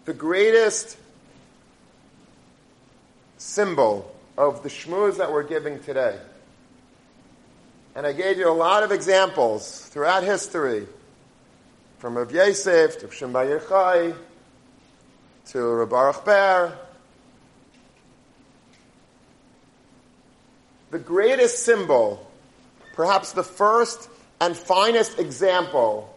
[0.03, 0.97] the greatest
[3.37, 6.19] symbol of the shmuz that we're giving today.
[7.95, 10.87] And I gave you a lot of examples throughout history,
[11.99, 14.13] from Rav Yosef to Shemba Yochai
[15.47, 16.77] to Rav Baruch Ber.
[20.91, 22.29] The greatest symbol,
[22.93, 24.09] perhaps the first
[24.41, 26.11] and finest example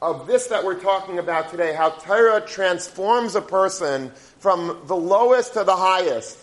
[0.00, 5.54] of this that we're talking about today, how Torah transforms a person from the lowest
[5.54, 6.38] to the highest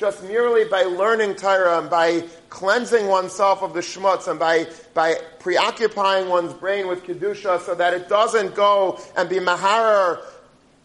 [0.00, 5.14] just merely by learning Torah and by cleansing oneself of the shmutz and by, by
[5.40, 10.18] preoccupying one's brain with kedusha so that it doesn't go and be maharer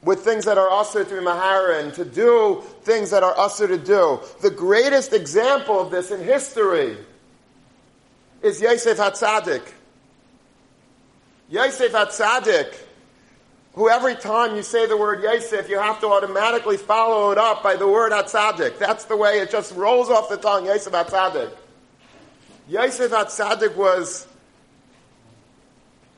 [0.06, 3.68] with things that are usher to be maharer and to do things that are usher
[3.68, 4.20] to do.
[4.42, 6.98] The greatest example of this in history
[8.42, 9.64] is Yosef HaTzadik.
[11.50, 12.74] Yosef HaTzadik
[13.76, 17.62] who every time you say the word Yosef, you have to automatically follow it up
[17.62, 18.80] by the word Atzadik.
[18.80, 21.52] That's the way it just rolls off the tongue, Yosef Atzadik.
[22.70, 24.28] Yosef Atzadik was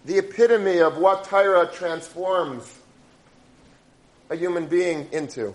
[0.05, 2.76] the epitome of what Torah transforms
[4.29, 5.53] a human being into.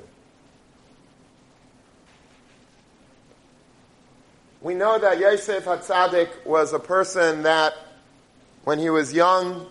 [4.60, 7.74] We know that Yosef Hatzadik was a person that,
[8.64, 9.66] when he was young,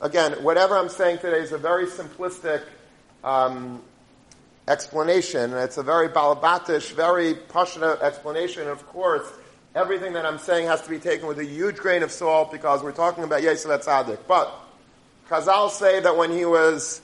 [0.00, 2.62] again, whatever I'm saying today is a very simplistic
[3.24, 3.82] um,
[4.68, 5.54] explanation.
[5.54, 8.68] It's a very balabatish, very passionate explanation.
[8.68, 9.26] Of course,
[9.74, 12.82] everything that I'm saying has to be taken with a huge grain of salt because
[12.82, 14.18] we're talking about Yosef Tzaddik.
[14.28, 14.52] But
[15.30, 17.00] Chazal say that when he was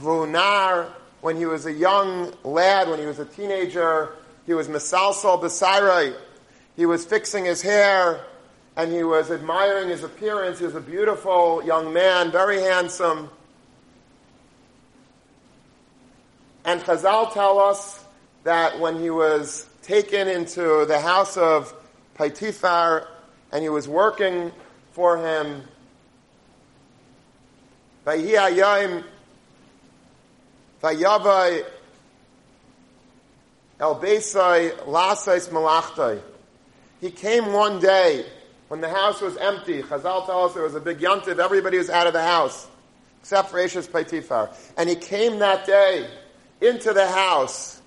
[0.00, 5.40] vunar, when he was a young lad, when he was a teenager, he was misalsal
[5.40, 6.14] besairai.
[6.76, 8.24] He was fixing his hair
[8.76, 10.58] and he was admiring his appearance.
[10.58, 13.30] He was a beautiful young man, very handsome.
[16.64, 18.04] And Chazal tell us
[18.44, 21.74] that when he was taken into the house of
[22.16, 23.06] Paitifar
[23.52, 24.52] and he was working
[24.92, 25.64] for him,
[30.82, 31.64] Vayavai
[33.78, 36.20] El Beisai Lasais Malachtai.
[37.00, 38.26] He came one day
[38.68, 41.90] when the house was empty, Chazal tell us there was a big yontiv, everybody was
[41.90, 42.68] out of the house,
[43.20, 44.54] except for Ashes Paitifar.
[44.76, 46.08] And he came that day
[46.60, 47.82] into the house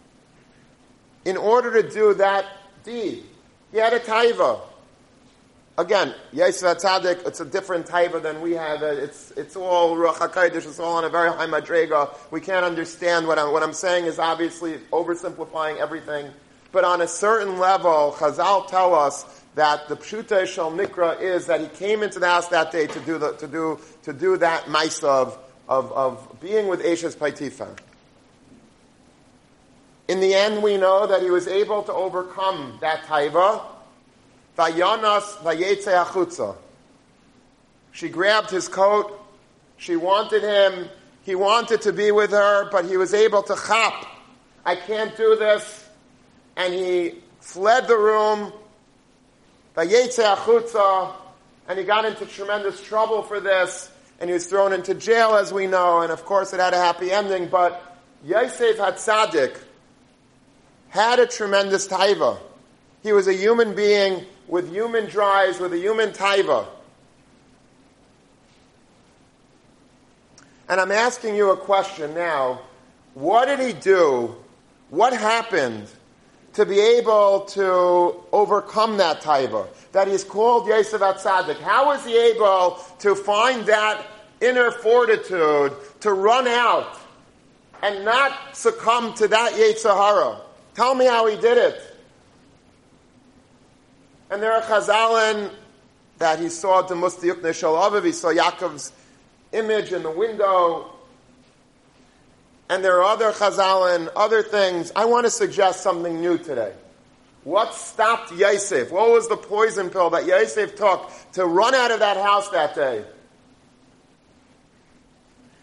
[1.24, 2.46] in order to do that
[2.84, 3.24] deed.
[3.72, 4.60] He had a taiva.
[5.78, 8.84] Again, Yisra Tzaddik, it's a different taiva than we have.
[8.84, 12.16] It's, it's all Ruach HaKadosh, it's all on a very high madrega.
[12.32, 16.30] We can't understand what I'm, what I'm saying is obviously oversimplifying everything.
[16.72, 21.62] But on a certain level, Chazal tell us that the Pshuta Shal Mikra is that
[21.62, 24.70] he came into the house that day to do, the, to do, to do that
[24.70, 27.78] mice of of, of being with Ashes Paitifa.
[30.08, 33.62] In the end, we know that he was able to overcome that taiva.
[34.58, 36.56] Vayanas vayetze achutza.
[37.92, 39.20] She grabbed his coat.
[39.78, 40.90] She wanted him.
[41.24, 44.06] He wanted to be with her, but he was able to chop.
[44.66, 45.88] I can't do this.
[46.56, 48.54] And he fled the room.
[49.76, 51.14] Vayetze achutza.
[51.68, 53.90] And he got into tremendous trouble for this.
[54.20, 56.02] And he was thrown into jail, as we know.
[56.02, 57.48] And of course, it had a happy ending.
[57.48, 57.82] But
[58.24, 59.58] Yosef Hatzadik,
[60.94, 62.38] had a tremendous taiva.
[63.02, 66.66] He was a human being with human drives, with a human taiva.
[70.70, 72.62] And I'm asking you a question now.
[73.14, 74.36] What did he do?
[74.90, 75.88] What happened
[76.54, 79.68] to be able to overcome that taiva?
[79.92, 81.60] That he's called Yosef Atzadik.
[81.60, 84.06] How was he able to find that
[84.42, 86.98] inner fortitude to run out
[87.82, 90.42] and not succumb to that Yetzer Hara?
[90.74, 91.93] Tell me how he did it.
[94.34, 95.52] And there are Chazalin
[96.18, 98.92] that he saw the Mustiyuk Neshalaviv, he saw Yaakov's
[99.52, 100.90] image in the window.
[102.68, 104.92] And there are other Chazalin, other things.
[104.96, 106.74] I want to suggest something new today.
[107.44, 108.92] What stopped Yosef?
[108.92, 112.74] What was the poison pill that Yosef took to run out of that house that
[112.74, 113.06] day?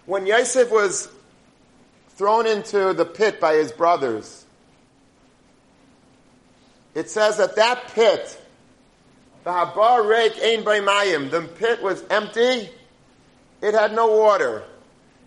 [0.07, 1.09] When Yosef was
[2.11, 4.47] thrown into the pit by his brothers,
[6.95, 8.41] it says that that pit,
[9.45, 12.69] the Habar Reik Ein Mayim, the pit was empty,
[13.63, 14.65] it had no water.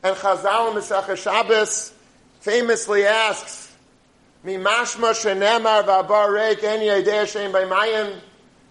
[0.03, 1.93] And Chazal Mesach Shabbos
[2.41, 3.76] famously asks,
[4.45, 8.20] Mimashma shenemar v'abar reik en yedei Shem Mayim.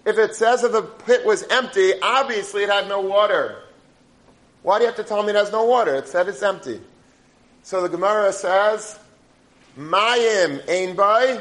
[0.04, 3.62] If it says that the pit was empty, obviously it had no water.
[4.62, 5.94] Why do you have to tell me it has no water?
[5.94, 6.80] It said it's empty.
[7.62, 8.98] So the Gemara says,
[9.78, 11.40] Mayim ein bay,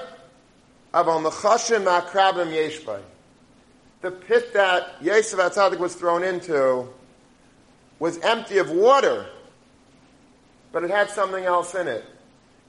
[0.93, 3.01] Aval nechashim ma'akrabim yeshbay.
[4.01, 6.87] The pit that Yosef Atzadik was thrown into
[7.99, 9.27] was empty of water,
[10.71, 12.03] but it had something else in it.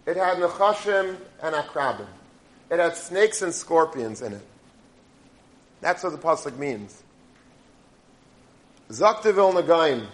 [0.05, 2.07] It had nechashim and akrabim.
[2.71, 4.47] It had snakes and scorpions in it.
[5.81, 7.03] That's what the pasuk means.
[8.91, 10.07] Zaktivil nagaim.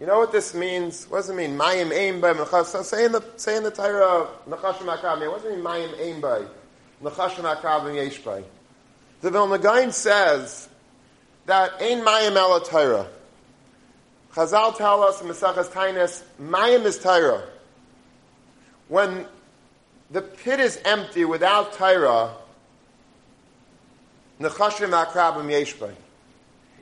[0.00, 1.06] You know what this means?
[1.06, 1.56] What does it mean?
[1.56, 2.84] Mayim aim by mechas.
[2.84, 5.30] Say in the say in the Torah nechashim akavim.
[5.30, 5.64] What does it mean?
[5.64, 6.42] Mayim aim by
[7.02, 8.42] nechashim akavim yesh by.
[9.20, 10.68] The Vilna Gaon says
[11.46, 13.06] that ain mayim ela Torah.
[14.32, 17.42] Chazal tell us in Mesachas Tainis, mayim is Torah.
[18.86, 19.26] When
[20.10, 22.32] the pit is empty without Torah,
[24.40, 25.90] nechashim akavim yesh by.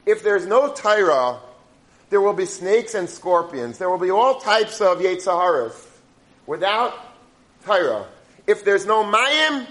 [0.04, 1.38] If there's no Torah,
[2.10, 3.78] there will be snakes and scorpions.
[3.78, 5.86] There will be all types of Yetzer Haras
[6.46, 6.94] without
[7.64, 8.06] Torah.
[8.46, 9.66] If there's no Mayim,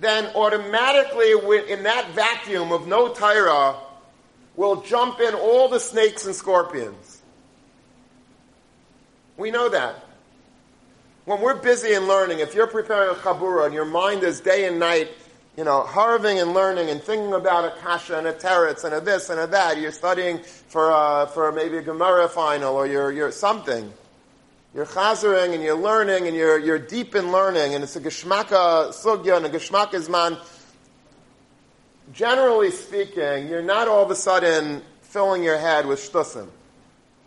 [0.00, 1.32] then automatically
[1.72, 3.76] in that vacuum of no Torah
[4.56, 7.22] will jump in all the snakes and scorpions.
[9.36, 10.04] We know that.
[11.24, 14.66] When we're busy in learning, if you're preparing a chabura and your mind is day
[14.66, 15.10] and night
[15.58, 19.00] you know, harving and learning and thinking about a kasha and a teretz and a
[19.00, 19.76] this and a that.
[19.80, 23.92] You're studying for, uh, for maybe a Gemara final or you're, you're something.
[24.74, 28.90] You're chazering and you're learning and you're, you're deep in learning and it's a geshmaka
[28.90, 30.36] sugya and a geshmaka man.
[32.12, 36.48] Generally speaking, you're not all of a sudden filling your head with shtusim.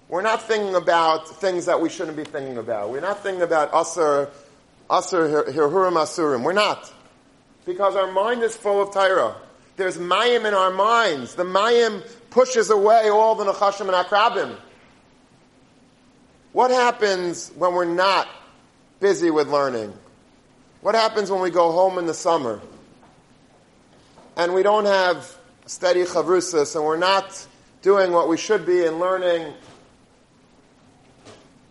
[0.07, 2.89] We're not thinking about things that we shouldn't be thinking about.
[2.89, 4.29] We're not thinking about asur,
[4.89, 6.43] asur, hirhurim asurim.
[6.43, 6.93] We're not
[7.65, 9.35] because our mind is full of Torah.
[9.77, 11.35] There's mayim in our minds.
[11.35, 14.57] The mayim pushes away all the nechashim and akrabim.
[16.53, 18.27] What happens when we're not
[18.99, 19.93] busy with learning?
[20.81, 22.59] What happens when we go home in the summer
[24.35, 27.47] and we don't have steady chavrusas and we're not
[27.81, 29.53] doing what we should be in learning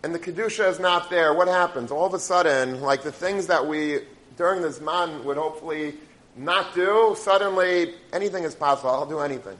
[0.02, 1.34] and the kedusha is not there?
[1.34, 1.90] What happens?
[1.90, 4.00] All of a sudden, like the things that we
[4.38, 5.94] during this man would hopefully
[6.36, 8.90] not do, suddenly anything is possible.
[8.90, 9.58] I'll do anything.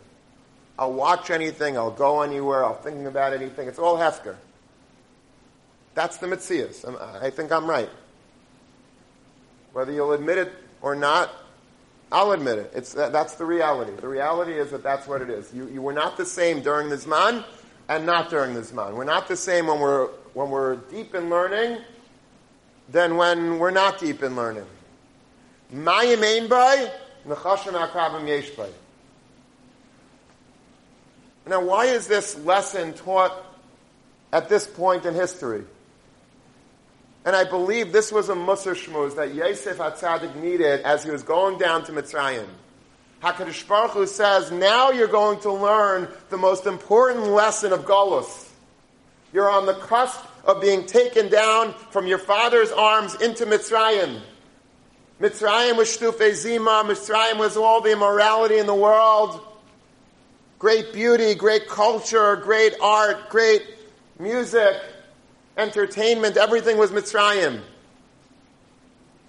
[0.79, 1.77] I'll watch anything.
[1.77, 2.65] I'll go anywhere.
[2.65, 3.69] I'll think about anything.
[3.69, 4.37] It's all hefker.
[6.01, 7.23] That's the mitzias.
[7.23, 7.91] I think I'm right.
[9.75, 11.31] Whether you'll admit it or not,
[12.11, 12.73] I'll admit it.
[12.75, 13.93] It's, that's the reality.
[14.01, 15.53] The reality is that that's what it is.
[15.53, 17.45] You, you were not the same during the Zman
[17.91, 18.97] and not during this man.
[18.97, 21.83] We're not the same when we're, when we're deep in learning
[22.89, 24.65] than when we're not deep in learning.
[25.71, 26.17] Nechashim
[28.27, 28.51] yesh.
[31.47, 33.35] Now, why is this lesson taught
[34.33, 35.65] at this point in history?
[37.25, 41.23] And I believe this was a Musar Shmuz that Yosef HaTzadik needed as he was
[41.23, 42.47] going down to Mitzrayim.
[43.23, 48.49] HaKadosh Baruch Hu says, now you're going to learn the most important lesson of Golus.
[49.33, 54.23] You're on the cusp of being taken down from your father's arms into Mitzrayim.
[55.21, 56.83] Mitzrayim was Shtufe Zima.
[56.87, 59.47] Mitzrayim was all the immorality in the world.
[60.59, 63.63] Great beauty, great culture, great art, great
[64.19, 64.77] music,
[65.57, 67.61] entertainment, everything was Mitzrayim.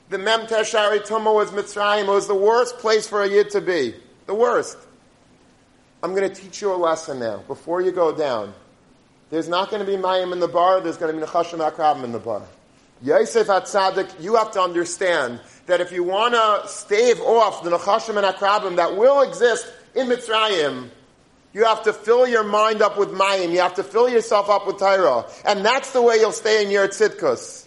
[0.10, 2.04] The Mem Teshari Tumah was Mitzrayim.
[2.04, 3.96] It was the worst place for a yid to be.
[4.26, 4.78] The worst.
[6.04, 8.54] I'm going to teach you a lesson now, before you go down.
[9.30, 12.04] There's not going to be Mayim in the bar, there's going to be Nechashim Akrabim
[12.04, 12.42] in the bar.
[13.02, 18.18] Yosef Atzadik, you have to understand that if you want to stave off the Nechashim
[18.18, 20.90] and Akrabim that will exist in Mitzrayim,
[21.54, 23.52] you have to fill your mind up with Mayim.
[23.52, 25.26] You have to fill yourself up with Torah.
[25.46, 27.66] And that's the way you'll stay in your tzidkus.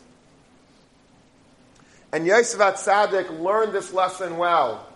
[2.13, 4.87] And Yosef Atzadik learned this lesson well.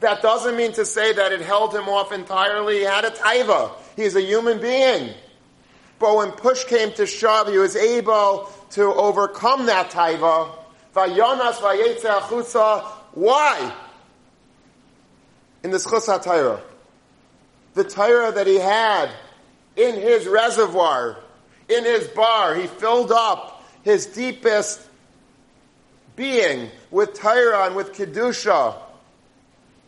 [0.00, 2.78] That doesn't mean to say that it held him off entirely.
[2.78, 3.72] He had a taiva.
[3.94, 5.14] He's a human being.
[6.00, 10.50] But when push came to shove, he was able to overcome that taiva.
[10.92, 12.82] Vayonas vayetze
[13.12, 13.72] Why?
[15.62, 16.60] In this chus Torah
[17.74, 19.10] the Torah that he had
[19.76, 21.18] in his reservoir,
[21.68, 22.54] in his bar.
[22.54, 24.80] He filled up his deepest
[26.16, 28.76] being with Torah and with Kedusha.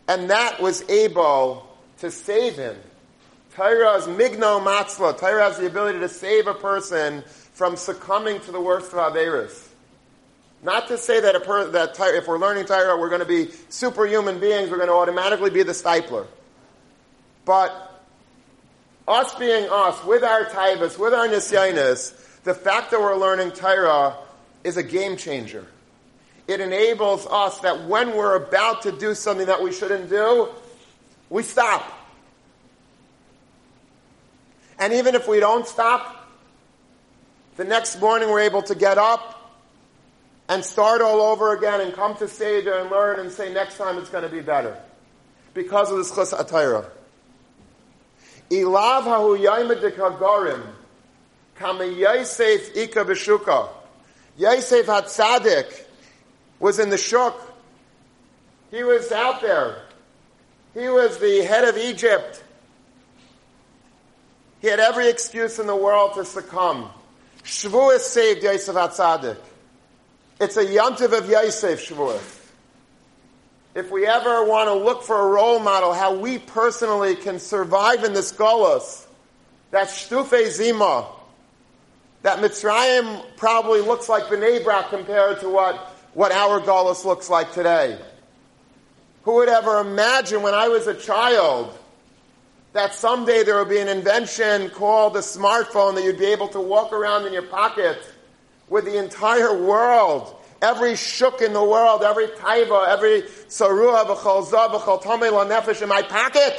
[0.08, 1.68] And that was able
[1.98, 2.76] to save him.
[3.54, 5.18] Torah is migno matzla.
[5.18, 7.22] Torah has the ability to save a person
[7.52, 9.68] from succumbing to the worst of Averis.
[10.62, 14.40] Not to say that, per, that if we're learning Torah, we're going to be superhuman
[14.40, 16.26] beings, we're going to automatically be the Steipler.
[17.44, 18.02] But
[19.06, 24.16] us being us, with our taivas, with our nisyanis, the fact that we're learning Torah
[24.62, 25.66] is a game changer.
[26.46, 30.48] It enables us that when we're about to do something that we shouldn't do,
[31.30, 31.90] we stop.
[34.78, 36.28] And even if we don't stop,
[37.56, 39.34] the next morning we're able to get up
[40.48, 43.96] and start all over again and come to Seder and learn and say next time
[43.98, 44.76] it's going to be better.
[45.54, 46.90] Because of this chus atayra.
[48.50, 50.62] Ilav hahu yaimed kagarim,
[51.56, 53.68] kama ika b'shuka.
[54.36, 55.84] Yosef Hatzadik
[56.58, 57.40] was in the shuk.
[58.70, 59.82] He was out there.
[60.74, 62.42] He was the head of Egypt.
[64.60, 66.90] He had every excuse in the world to succumb.
[67.44, 69.38] Shavuos saved Yosef Hatzadik.
[70.40, 72.43] It's a yontiv of Yosef Shavuos
[73.74, 78.04] if we ever want to look for a role model, how we personally can survive
[78.04, 79.06] in this golos,
[79.72, 81.08] that shtufe zima,
[82.22, 85.74] that Mitzrayim probably looks like Bnei Brak compared to what,
[86.14, 87.98] what our golos looks like today.
[89.24, 91.76] Who would ever imagine when I was a child
[92.74, 96.60] that someday there would be an invention called a smartphone that you'd be able to
[96.60, 97.98] walk around in your pocket
[98.68, 100.34] with the entire world
[100.64, 105.88] every shuk in the world, every taiva, every sarua, v'chol zav, v'chol tamei nefesh in
[105.88, 106.58] my pocket.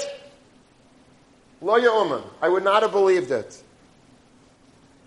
[1.62, 2.24] Lo ya'uman.
[2.42, 3.62] I would not have believed it.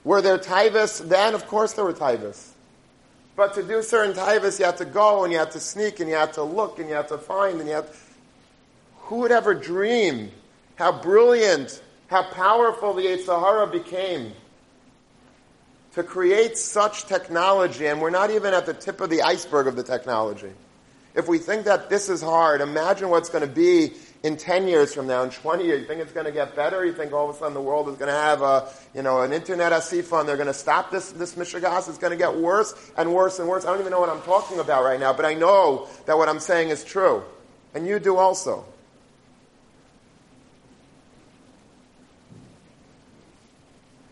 [0.02, 1.34] Were there taivas then?
[1.34, 2.50] Of course there were taivas.
[3.36, 6.08] But to do certain taivas, you had to go and you had to sneak and
[6.08, 7.86] you had to look and you had to find and you had.
[9.02, 10.32] Who would ever dream
[10.74, 14.32] how brilliant, how powerful the Yetzer Hara became?
[15.94, 19.76] To create such technology, and we're not even at the tip of the iceberg of
[19.76, 20.52] the technology.
[21.14, 24.94] If we think that this is hard, imagine what's going to be in 10 years
[24.94, 25.80] from now, in 20 years.
[25.80, 26.84] You think it's going to get better?
[26.84, 29.22] You think all of a sudden the world is going to have a, you know,
[29.22, 31.88] an internet asifa and they're going to stop this, this mishigas?
[31.88, 33.64] It's going to get worse and worse and worse.
[33.64, 36.28] I don't even know what I'm talking about right now, but I know that what
[36.28, 37.22] I'm saying is true.
[37.74, 38.64] And you do also.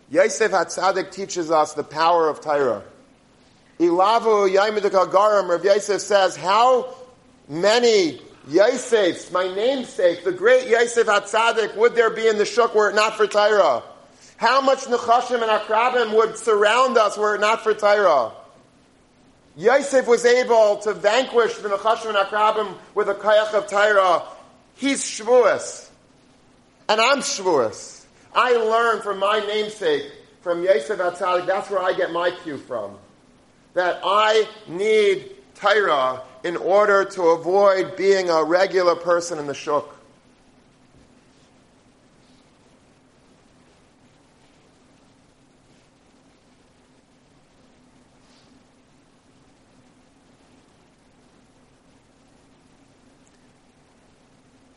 [0.09, 2.83] Yosef Hatzadik teaches us the power of Torah.
[3.79, 6.95] Ilavu Yaimidikagarim, Rav Yosef says, how
[7.47, 12.89] many Yosefs, my namesake, the great Yosef Hatzadik, would there be in the Shuk were
[12.89, 13.83] it not for Torah?
[14.37, 18.31] How much Nechashim and Akrabim would surround us were it not for Torah?
[19.57, 24.23] Yosef was able to vanquish the Nechashim and Akrabim with a Kayach of Torah.
[24.75, 25.89] He's Shavuos.
[26.87, 27.96] And I'm Shavuos.
[28.37, 30.11] I learned from my namesake,
[30.41, 32.95] from Yosef Atzadik, that's where I get my cue from.
[33.73, 39.91] That I need Torah in order to avoid being a regular person in the shuk.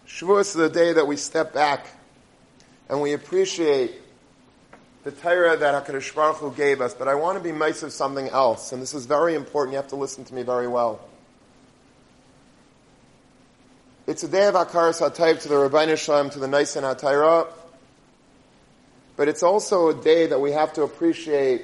[0.07, 2.00] Shavuos is the day that we step back
[2.91, 3.93] and we appreciate
[5.05, 7.93] the Torah that HaKadosh Baruch Hu gave us, but I want to be nice of
[7.93, 9.73] something else, and this is very important.
[9.73, 11.01] You have to listen to me very well.
[14.09, 17.47] It's a day of Hakaras HaTayv to the Ribono Shel Olam, to the Nisan HaTayra,
[19.17, 21.63] but it's also a day that we have to appreciate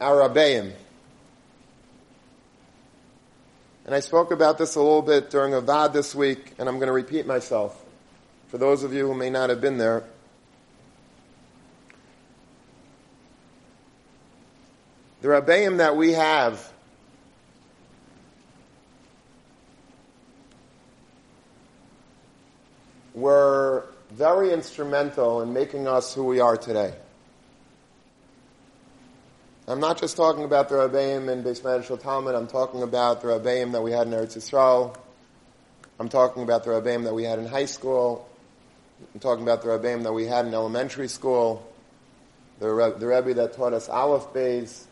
[0.00, 0.72] our Rabbeim.
[3.84, 6.86] And I spoke about this a little bit during Avad this week, and I'm going
[6.86, 7.81] to repeat myself
[8.52, 10.04] for those of you who may not have been there.
[15.22, 16.70] The Rabbeim that we have
[23.14, 26.92] were very instrumental in making us who we are today.
[29.66, 33.28] I'm not just talking about the Rabbeim in Beis Medrash Talmud, I'm talking about the
[33.28, 34.94] Rabbeim that we had in Eretz Yisrael.
[35.98, 38.28] I'm talking about the Rabbeim that we had in high school.
[39.14, 41.66] I'm talking about the Rabbeim that we had in elementary school.
[42.58, 44.84] The, the Rebbe that taught us Aleph Beis.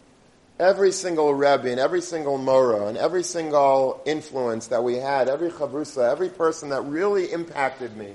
[0.58, 5.50] Every single Rebbe and every single Mora and every single influence that we had, every
[5.50, 8.14] Chavrusa, every person that really impacted me,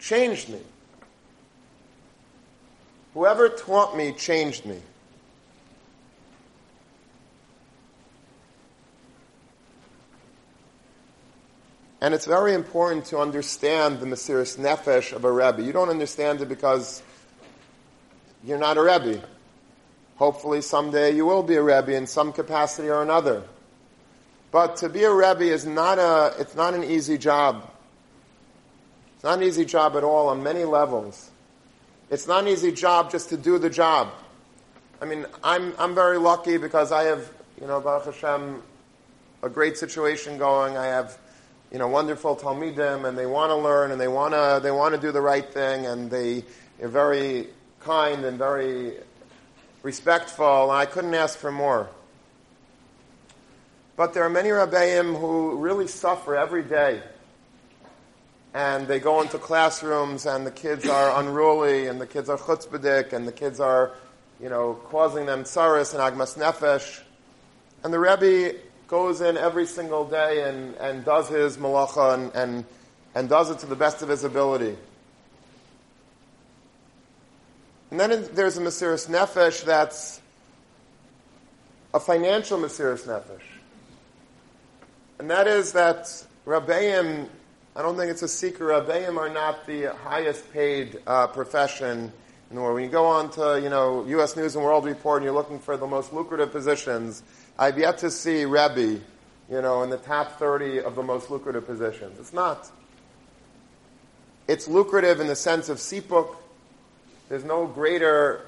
[0.00, 0.60] changed me.
[3.14, 4.80] Whoever taught me changed me.
[12.02, 15.62] And it's very important to understand the Mesiris Nefesh of a Rebbe.
[15.62, 17.00] You don't understand it because
[18.42, 19.22] you're not a Rebbe.
[20.16, 23.44] Hopefully someday you will be a Rebbe in some capacity or another.
[24.50, 27.70] But to be a Rebbe is not a, it's not an easy job.
[29.14, 31.30] It's not an easy job at all on many levels.
[32.10, 34.10] It's not an easy job just to do the job.
[35.00, 37.30] I mean, I'm, I'm very lucky because I have,
[37.60, 38.60] you know, Baruch Hashem,
[39.44, 40.76] a great situation going.
[40.76, 41.16] I have,
[41.72, 44.94] you know, wonderful Talmidim, and they want to learn, and they want to, they want
[44.94, 46.44] to do the right thing, and they
[46.82, 47.48] are very
[47.80, 48.94] kind and very
[49.82, 51.88] respectful, and I couldn't ask for more.
[53.96, 57.02] But there are many Rabbeim who really suffer every day
[58.54, 63.12] and they go into classrooms and the kids are unruly and the kids are chutzpahdik
[63.12, 63.92] and the kids are,
[64.40, 67.00] you know, causing them tsaris and agmas nefesh.
[67.82, 68.58] And the Rebbe
[68.92, 72.64] goes in every single day and, and does his malacha and, and,
[73.14, 74.76] and does it to the best of his ability.
[77.90, 80.20] And then there's a Mesiris Nefesh that's
[81.94, 83.40] a financial Mesiris Nefesh.
[85.18, 86.04] And that is that
[86.46, 87.28] Rabbeim
[87.74, 88.66] I don't think it's a secret.
[88.66, 92.12] Rabbeim are not the highest paid uh, profession
[92.50, 92.74] in the world.
[92.74, 94.36] When you go on to, you know, U.S.
[94.36, 97.22] News and World Report and you're looking for the most lucrative positions,
[97.58, 99.00] I've yet to see Rebbe,
[99.50, 102.18] you know, in the top 30 of the most lucrative positions.
[102.18, 102.70] It's not.
[104.48, 106.36] It's lucrative in the sense of sipuk.
[107.28, 108.46] There's no greater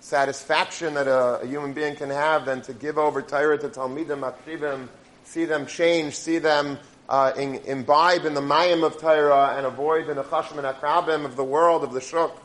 [0.00, 4.20] satisfaction that a, a, human being can have than to give over Torah to Talmidim,
[4.20, 4.88] Akshivim,
[5.24, 6.78] see them change, see them
[7.08, 11.24] uh, in, imbibe in the mayim of Torah and avoid in the nechashim and akrabim
[11.24, 12.42] of the world, of the shuk.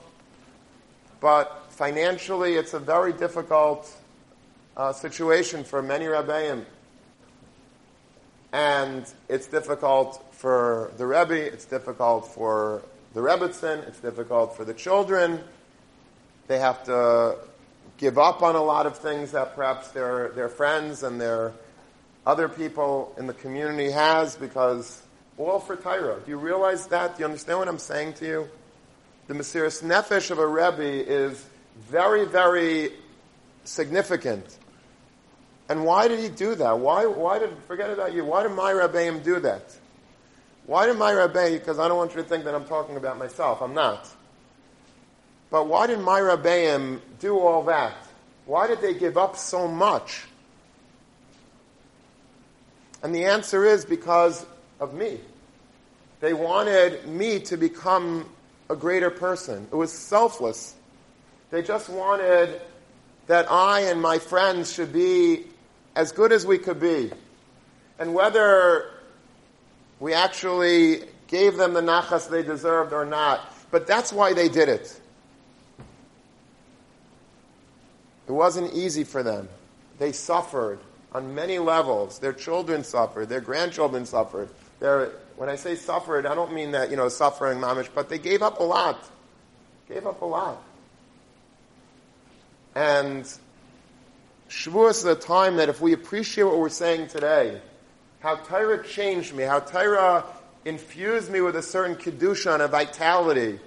[1.22, 3.90] But financially, it's a very difficult
[4.78, 6.66] uh, situation for many rabbeim.
[8.52, 14.74] And it's difficult for the Rebbe, it's difficult for the Rebbitzin, it's difficult for the
[14.74, 15.42] children.
[16.48, 17.38] They have to
[17.98, 21.54] give up on a lot of things that perhaps their, their friends and their
[22.26, 25.02] other people in the community has because
[25.38, 26.24] all for Tyra.
[26.24, 27.16] Do you realize that?
[27.16, 28.50] Do you understand what I'm saying to you?
[29.28, 31.46] The Mesiris Nefesh of a Rebbe is
[31.90, 32.92] very, very
[33.64, 34.58] significant.
[35.68, 36.80] And why did he do that?
[36.80, 39.76] Why, why did, forget about you, why did my Rebbeim do that?
[40.66, 43.18] Why did my Rebbe, because I don't want you to think that I'm talking about
[43.18, 44.08] myself, I'm not.
[45.50, 47.96] But why did my Rebbeim do all that?
[48.46, 50.26] Why did they give up so much?
[53.02, 54.46] And the answer is because
[54.80, 55.20] of me.
[56.20, 58.30] They wanted me to become
[58.70, 59.68] a greater person.
[59.72, 60.74] It was selfless.
[61.52, 62.62] They just wanted
[63.28, 65.46] that I and my friends should be
[65.96, 67.12] as good as we could be.
[68.00, 68.92] And whether
[70.00, 74.70] we actually gave them the nachas they deserved or not, but that's why they did
[74.70, 75.00] it.
[78.28, 79.48] It wasn't easy for them.
[80.00, 80.80] They suffered
[81.14, 82.20] on many levels.
[82.20, 84.50] Their children suffered, their grandchildren suffered.
[84.80, 88.18] Their, when I say suffered, I don't mean that, you know, suffering mamish, but they
[88.18, 89.10] gave up a lot.
[89.88, 90.62] Gave up a lot.
[92.74, 93.26] And
[94.50, 97.60] Shavuos is a time that if we appreciate what we're saying today,
[98.20, 100.24] how Torah changed me, how Torah
[100.66, 103.60] infused me with a certain kedusha and a vitality,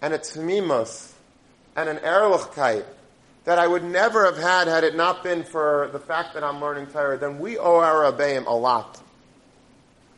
[0.00, 1.12] and a tmimus,
[1.76, 2.84] and an erlichkeit
[3.44, 6.60] that I would never have had had it not been for the fact that I'm
[6.60, 9.00] learning Torah, then we owe our Abayim a lot.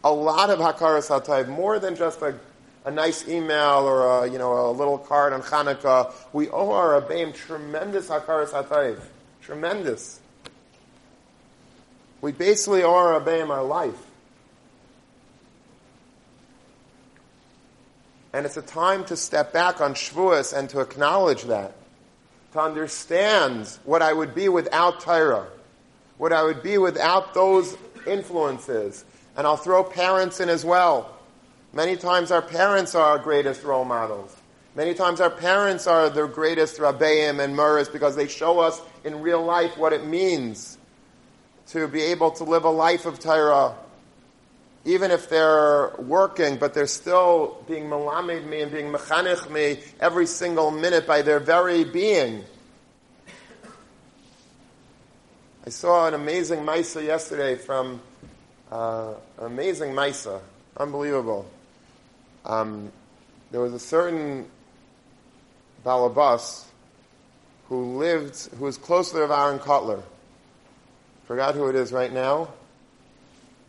[0.02, 2.36] A lot of Hakaras HaTayv, more than just a,
[2.84, 6.12] a nice email or a, you know, a little card on Hanukkah.
[6.32, 9.00] We owe our Abayim tremendous Hakaras HaTayv.
[9.50, 10.20] Tremendous.
[12.20, 14.00] We basically are Abayim our life.
[18.32, 21.74] And it's a time to step back on Shavuos and to acknowledge that
[22.52, 25.48] to understand what I would be without Torah,
[26.16, 27.76] what I would be without those
[28.06, 29.04] influences.
[29.36, 31.18] And I'll throw parents in as well.
[31.72, 34.39] Many times our parents are our greatest role models.
[34.76, 39.20] Many times our parents are the greatest rabbeim and muras because they show us in
[39.20, 40.78] real life what it means
[41.68, 43.74] to be able to live a life of Torah.
[44.84, 50.26] Even if they're working, but they're still being malamed me and being mechanich me every
[50.26, 52.44] single minute by their very being.
[55.66, 58.00] I saw an amazing Misa yesterday from
[58.70, 60.40] uh, an amazing Misa,
[60.76, 61.50] unbelievable.
[62.44, 62.90] Um,
[63.50, 64.48] there was a certain
[65.84, 66.64] Balabas
[67.68, 70.02] who lived, who was close to the Aaron Kotler.
[71.24, 72.48] Forgot who it is right now.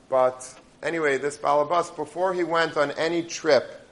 [0.09, 3.87] But anyway, this Balabas, before he went on any trip,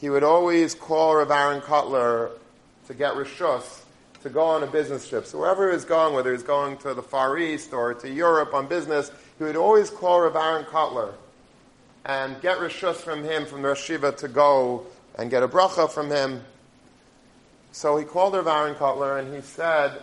[0.00, 2.30] he would always call Rav Aaron Kotler
[2.86, 3.82] to get Rishus
[4.22, 5.26] to go on a business trip.
[5.26, 8.10] So wherever he was going, whether he was going to the Far East or to
[8.10, 11.12] Europe on business, he would always call Rav Aaron Kotler
[12.04, 14.86] and get Rishus from him, from the Rashiva, to go
[15.18, 16.42] and get a bracha from him.
[17.76, 20.02] So he called Rav Aaron Kotler and he said,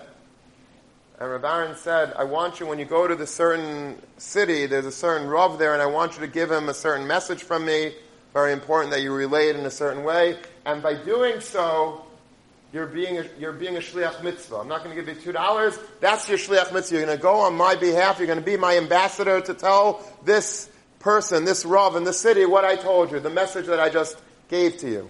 [1.19, 4.85] and Rav Aaron said, I want you, when you go to the certain city, there's
[4.85, 7.65] a certain Rav there, and I want you to give him a certain message from
[7.65, 7.95] me.
[8.31, 10.37] Very important that you relay it in a certain way.
[10.67, 12.05] And by doing so,
[12.73, 14.57] you're being a, you're being a shliach mitzvah.
[14.57, 15.75] I'm not going to give you two dollars.
[15.99, 16.97] That's your shliach mitzvah.
[16.97, 18.19] You're going to go on my behalf.
[18.19, 20.69] You're going to be my ambassador to tell this
[20.99, 24.15] person, this rav in the city, what I told you, the message that I just
[24.47, 25.09] gave to you.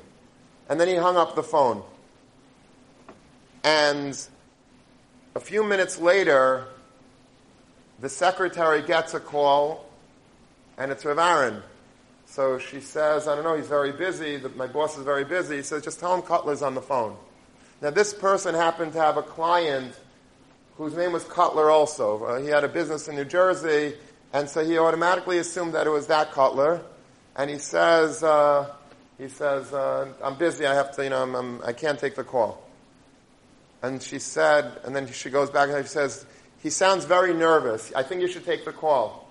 [0.70, 1.84] And then he hung up the phone.
[3.64, 4.18] And
[5.36, 6.68] a few minutes later,
[8.00, 9.86] the secretary gets a call,
[10.78, 11.64] and it's Rav Aaron.
[12.26, 14.42] So she says, I don't know, he's very busy.
[14.56, 15.58] My boss is very busy.
[15.58, 17.16] He says, just tell him Cutler's on the phone.
[17.82, 19.94] Now, this person happened to have a client
[20.78, 22.24] whose name was Cutler also.
[22.24, 23.94] Uh, he had a business in New Jersey,
[24.32, 26.82] and so he automatically assumed that it was that Cutler.
[27.36, 28.74] And he says, uh,
[29.18, 32.00] he says, uh, I'm busy, I have to, you know, I'm, I'm, I can not
[32.00, 32.63] take the call.
[33.84, 36.26] And she said, and then she goes back and she says,
[36.64, 37.92] he sounds very nervous.
[37.94, 39.28] I think you should take the call.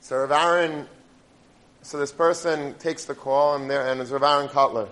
[0.00, 0.86] So Rav Aaron,
[1.82, 4.88] so this person takes the call, and, there, and it's Rav Aaron Kotler.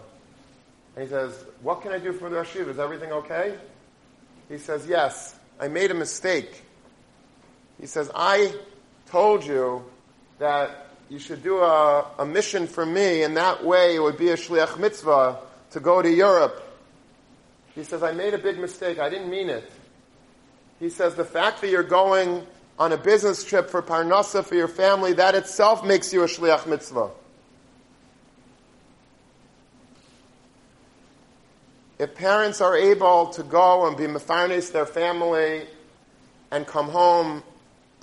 [0.94, 2.68] And he says, What can I do for the Rashiv?
[2.68, 3.56] Is everything okay?
[4.48, 6.62] He says, Yes, I made a mistake.
[7.80, 8.54] He says, I
[9.06, 9.84] told you
[10.38, 14.30] that you should do a, a mission for me, and that way it would be
[14.30, 15.38] a shliach mitzvah
[15.72, 16.63] to go to Europe.
[17.74, 18.98] He says, I made a big mistake.
[18.98, 19.70] I didn't mean it.
[20.80, 22.46] He says, the fact that you're going
[22.78, 26.66] on a business trip for parnasa for your family, that itself makes you a shliach
[26.66, 27.10] mitzvah.
[31.98, 35.62] if parents are able to go and be mefarnes their family
[36.50, 37.42] and come home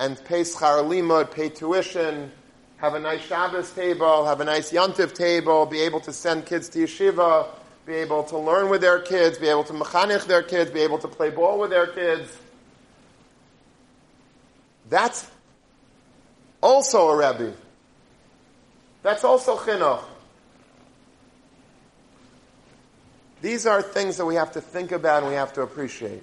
[0.00, 2.30] and pay schar limud, pay tuition,
[2.78, 6.68] have a nice Shabbos table, have a nice Yontif table, be able to send kids
[6.70, 7.48] to yeshiva,
[7.86, 10.98] be able to learn with their kids, be able to mechanich their kids, be able
[10.98, 12.38] to play ball with their kids.
[14.88, 15.28] That's
[16.60, 17.54] also a Rebbe.
[19.02, 20.04] That's also chinuch.
[23.40, 26.22] These are things that we have to think about and we have to appreciate.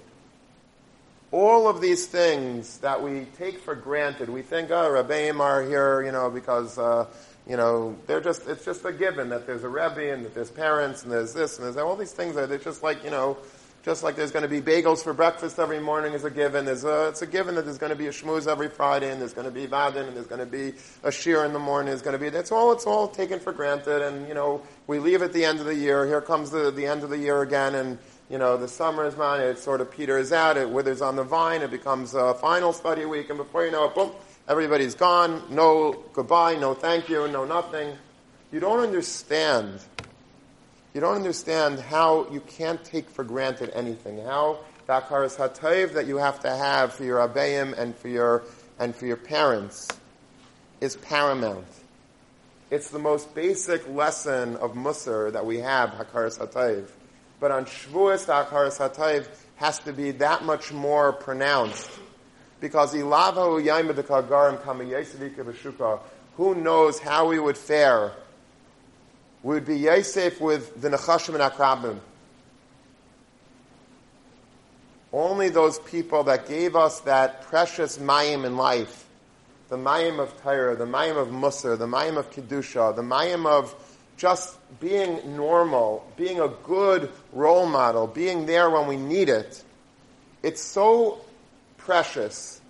[1.32, 6.02] All of these things that we take for granted, we think, oh, Rebbeim are here,
[6.02, 7.06] you know, because, uh,
[7.50, 10.52] you know, they're just, it's just a given that there's a Rebbe and that there's
[10.52, 13.36] parents and there's this and there's all these things are, they're just like, you know,
[13.82, 16.64] just like there's going to be bagels for breakfast every morning is a given.
[16.64, 19.20] There's a, it's a given that there's going to be a shmooze every Friday, and
[19.20, 21.88] there's going to be vadin, and there's going to be a shear in the morning.
[21.88, 22.72] There's going to be that's all.
[22.72, 25.74] It's all taken for granted, and you know we leave at the end of the
[25.74, 26.06] year.
[26.06, 27.98] Here comes the the end of the year again, and
[28.30, 29.40] you know the summer is mine.
[29.40, 30.56] It sort of peters out.
[30.56, 31.62] It withers on the vine.
[31.62, 34.12] It becomes a final study week, and before you know it, boom,
[34.48, 35.42] everybody's gone.
[35.50, 36.54] No goodbye.
[36.54, 37.26] No thank you.
[37.28, 37.96] No nothing.
[38.52, 39.80] You don't understand
[40.94, 44.24] you don't understand how you can't take for granted anything.
[44.24, 44.58] How
[44.88, 48.42] Dakaras Hatayv that you have to have for your Abayim and for your
[48.78, 49.88] and for your parents
[50.80, 51.66] is paramount.
[52.70, 56.86] It's the most basic lesson of Musar that we have, Hakaras HaTayv.
[57.40, 59.26] But on Shavuos, the Hakaras HaTayv
[59.56, 61.90] has to be that much more pronounced.
[62.60, 63.62] Because Ilava
[64.02, 66.00] Kagarim Kama
[66.36, 68.12] who knows how we would fare?
[69.42, 71.98] We would be Yosef with the Nechashim and Akrabim.
[75.12, 79.06] Only those people that gave us that precious mayim in life,
[79.68, 83.74] the mayim of Torah, the mayim of Musar, the mayim of Kedusha, the mayim of
[84.16, 89.62] just being normal, being a good role model, being there when we need it,
[90.42, 91.20] it's so
[91.76, 92.60] precious.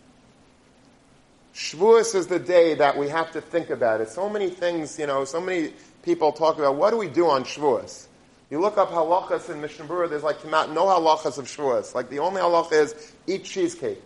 [1.54, 4.08] Shavuos is the day that we have to think about it.
[4.08, 7.44] So many things, you know, so many people talk about what do we do on
[7.44, 8.06] Shavuos?
[8.50, 11.94] You look up halachas in Mishnah there's like no halachas of Shavuos.
[11.94, 14.02] Like the only halacha is eat cheesecake.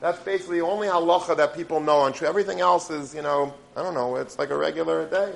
[0.00, 2.28] That's basically the only halacha that people know on Shavuos.
[2.28, 5.34] Everything else is, you know, I don't know, it's like a regular day.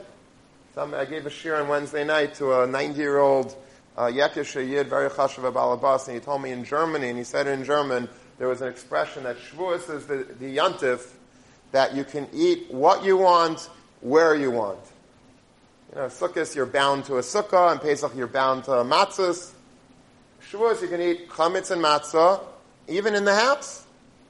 [0.75, 3.68] Some, I gave a shir on Wednesday night to a 90-year-old uh, Yekish
[3.99, 8.63] Uh, Balabas, and he told me in Germany, and he said in German, there was
[8.63, 11.11] an expression that Shavuos is the, the yantif,
[11.73, 13.69] that you can eat what you want,
[14.01, 14.79] where you want.
[15.91, 19.51] You know, Sukkot, you're bound to a sukkah, and Pesach, you're bound to matzahs.
[20.49, 22.41] Shavuos, you can eat chametz and matzah,
[22.87, 23.85] even in the house.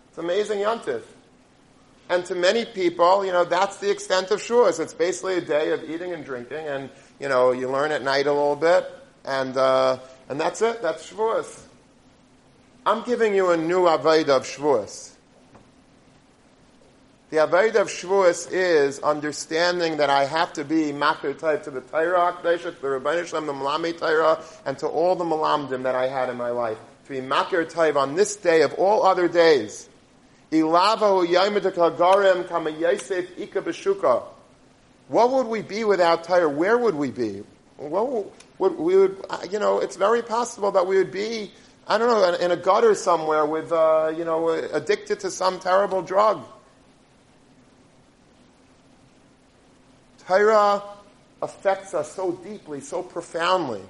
[0.09, 1.03] It's amazing yontif.
[2.09, 4.81] And to many people, you know, that's the extent of Shavuos.
[4.81, 6.89] It's basically a day of eating and drinking, and,
[7.21, 8.91] you know, you learn at night a little bit,
[9.25, 9.99] and, uh,
[10.29, 10.83] and that's it.
[10.83, 11.63] That's Shavuos.
[12.87, 15.13] I'm giving you a new Avodah of Shavuos.
[17.31, 21.83] The Avodah of Shavuos is understanding that I have to be makir type to the
[21.83, 25.83] Torah HaKadosh, to the Ribono Shel Olam, the Malami Torah, and to all the Malamdim
[25.83, 26.79] that I had in my life.
[27.05, 29.91] To be makir type on this day of all other days.
[30.51, 31.01] What
[35.31, 36.49] would we be without Torah?
[36.49, 37.43] Where would we be?
[38.59, 41.53] Well, we would, you know, it's very possible that we would be,
[41.87, 46.03] I don't know, in a gutter somewhere with, uh, you know, addicted to some terrible
[46.03, 46.45] drug.
[50.27, 50.83] Torah
[51.41, 53.83] affects us so deeply, so profoundly.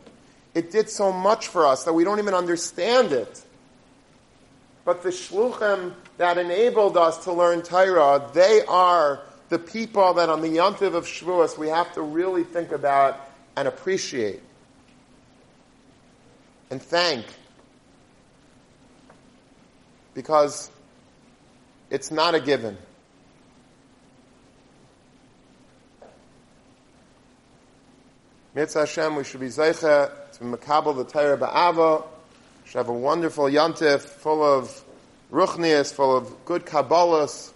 [0.54, 3.42] It did so much for us that we don't even understand it.
[4.84, 10.42] But the shluchim that enabled us to learn Torah, they are the people that on
[10.42, 13.18] the yontiv of Shavuos we have to really think about
[13.56, 14.42] and appreciate
[16.70, 17.26] and thank.
[20.14, 20.70] Because
[21.90, 22.76] it's not a given.
[28.54, 32.02] Mitzvah Hashem, we should be Zeicha to Makabal the Torah Ba'ava.
[32.02, 34.84] We should have a wonderful Yantif full of
[35.30, 37.52] Ruchnias, full of good Kabbalahs.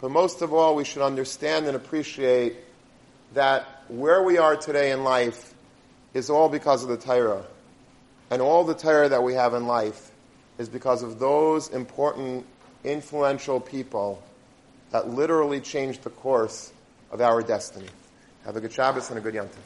[0.00, 2.56] But most of all, we should understand and appreciate
[3.34, 5.51] that where we are today in life
[6.14, 7.44] is all because of the Torah.
[8.30, 10.10] And all the Torah that we have in life
[10.58, 12.46] is because of those important,
[12.84, 14.22] influential people
[14.90, 16.72] that literally changed the course
[17.10, 17.88] of our destiny.
[18.44, 19.48] Have a good Shabbos and a good Yom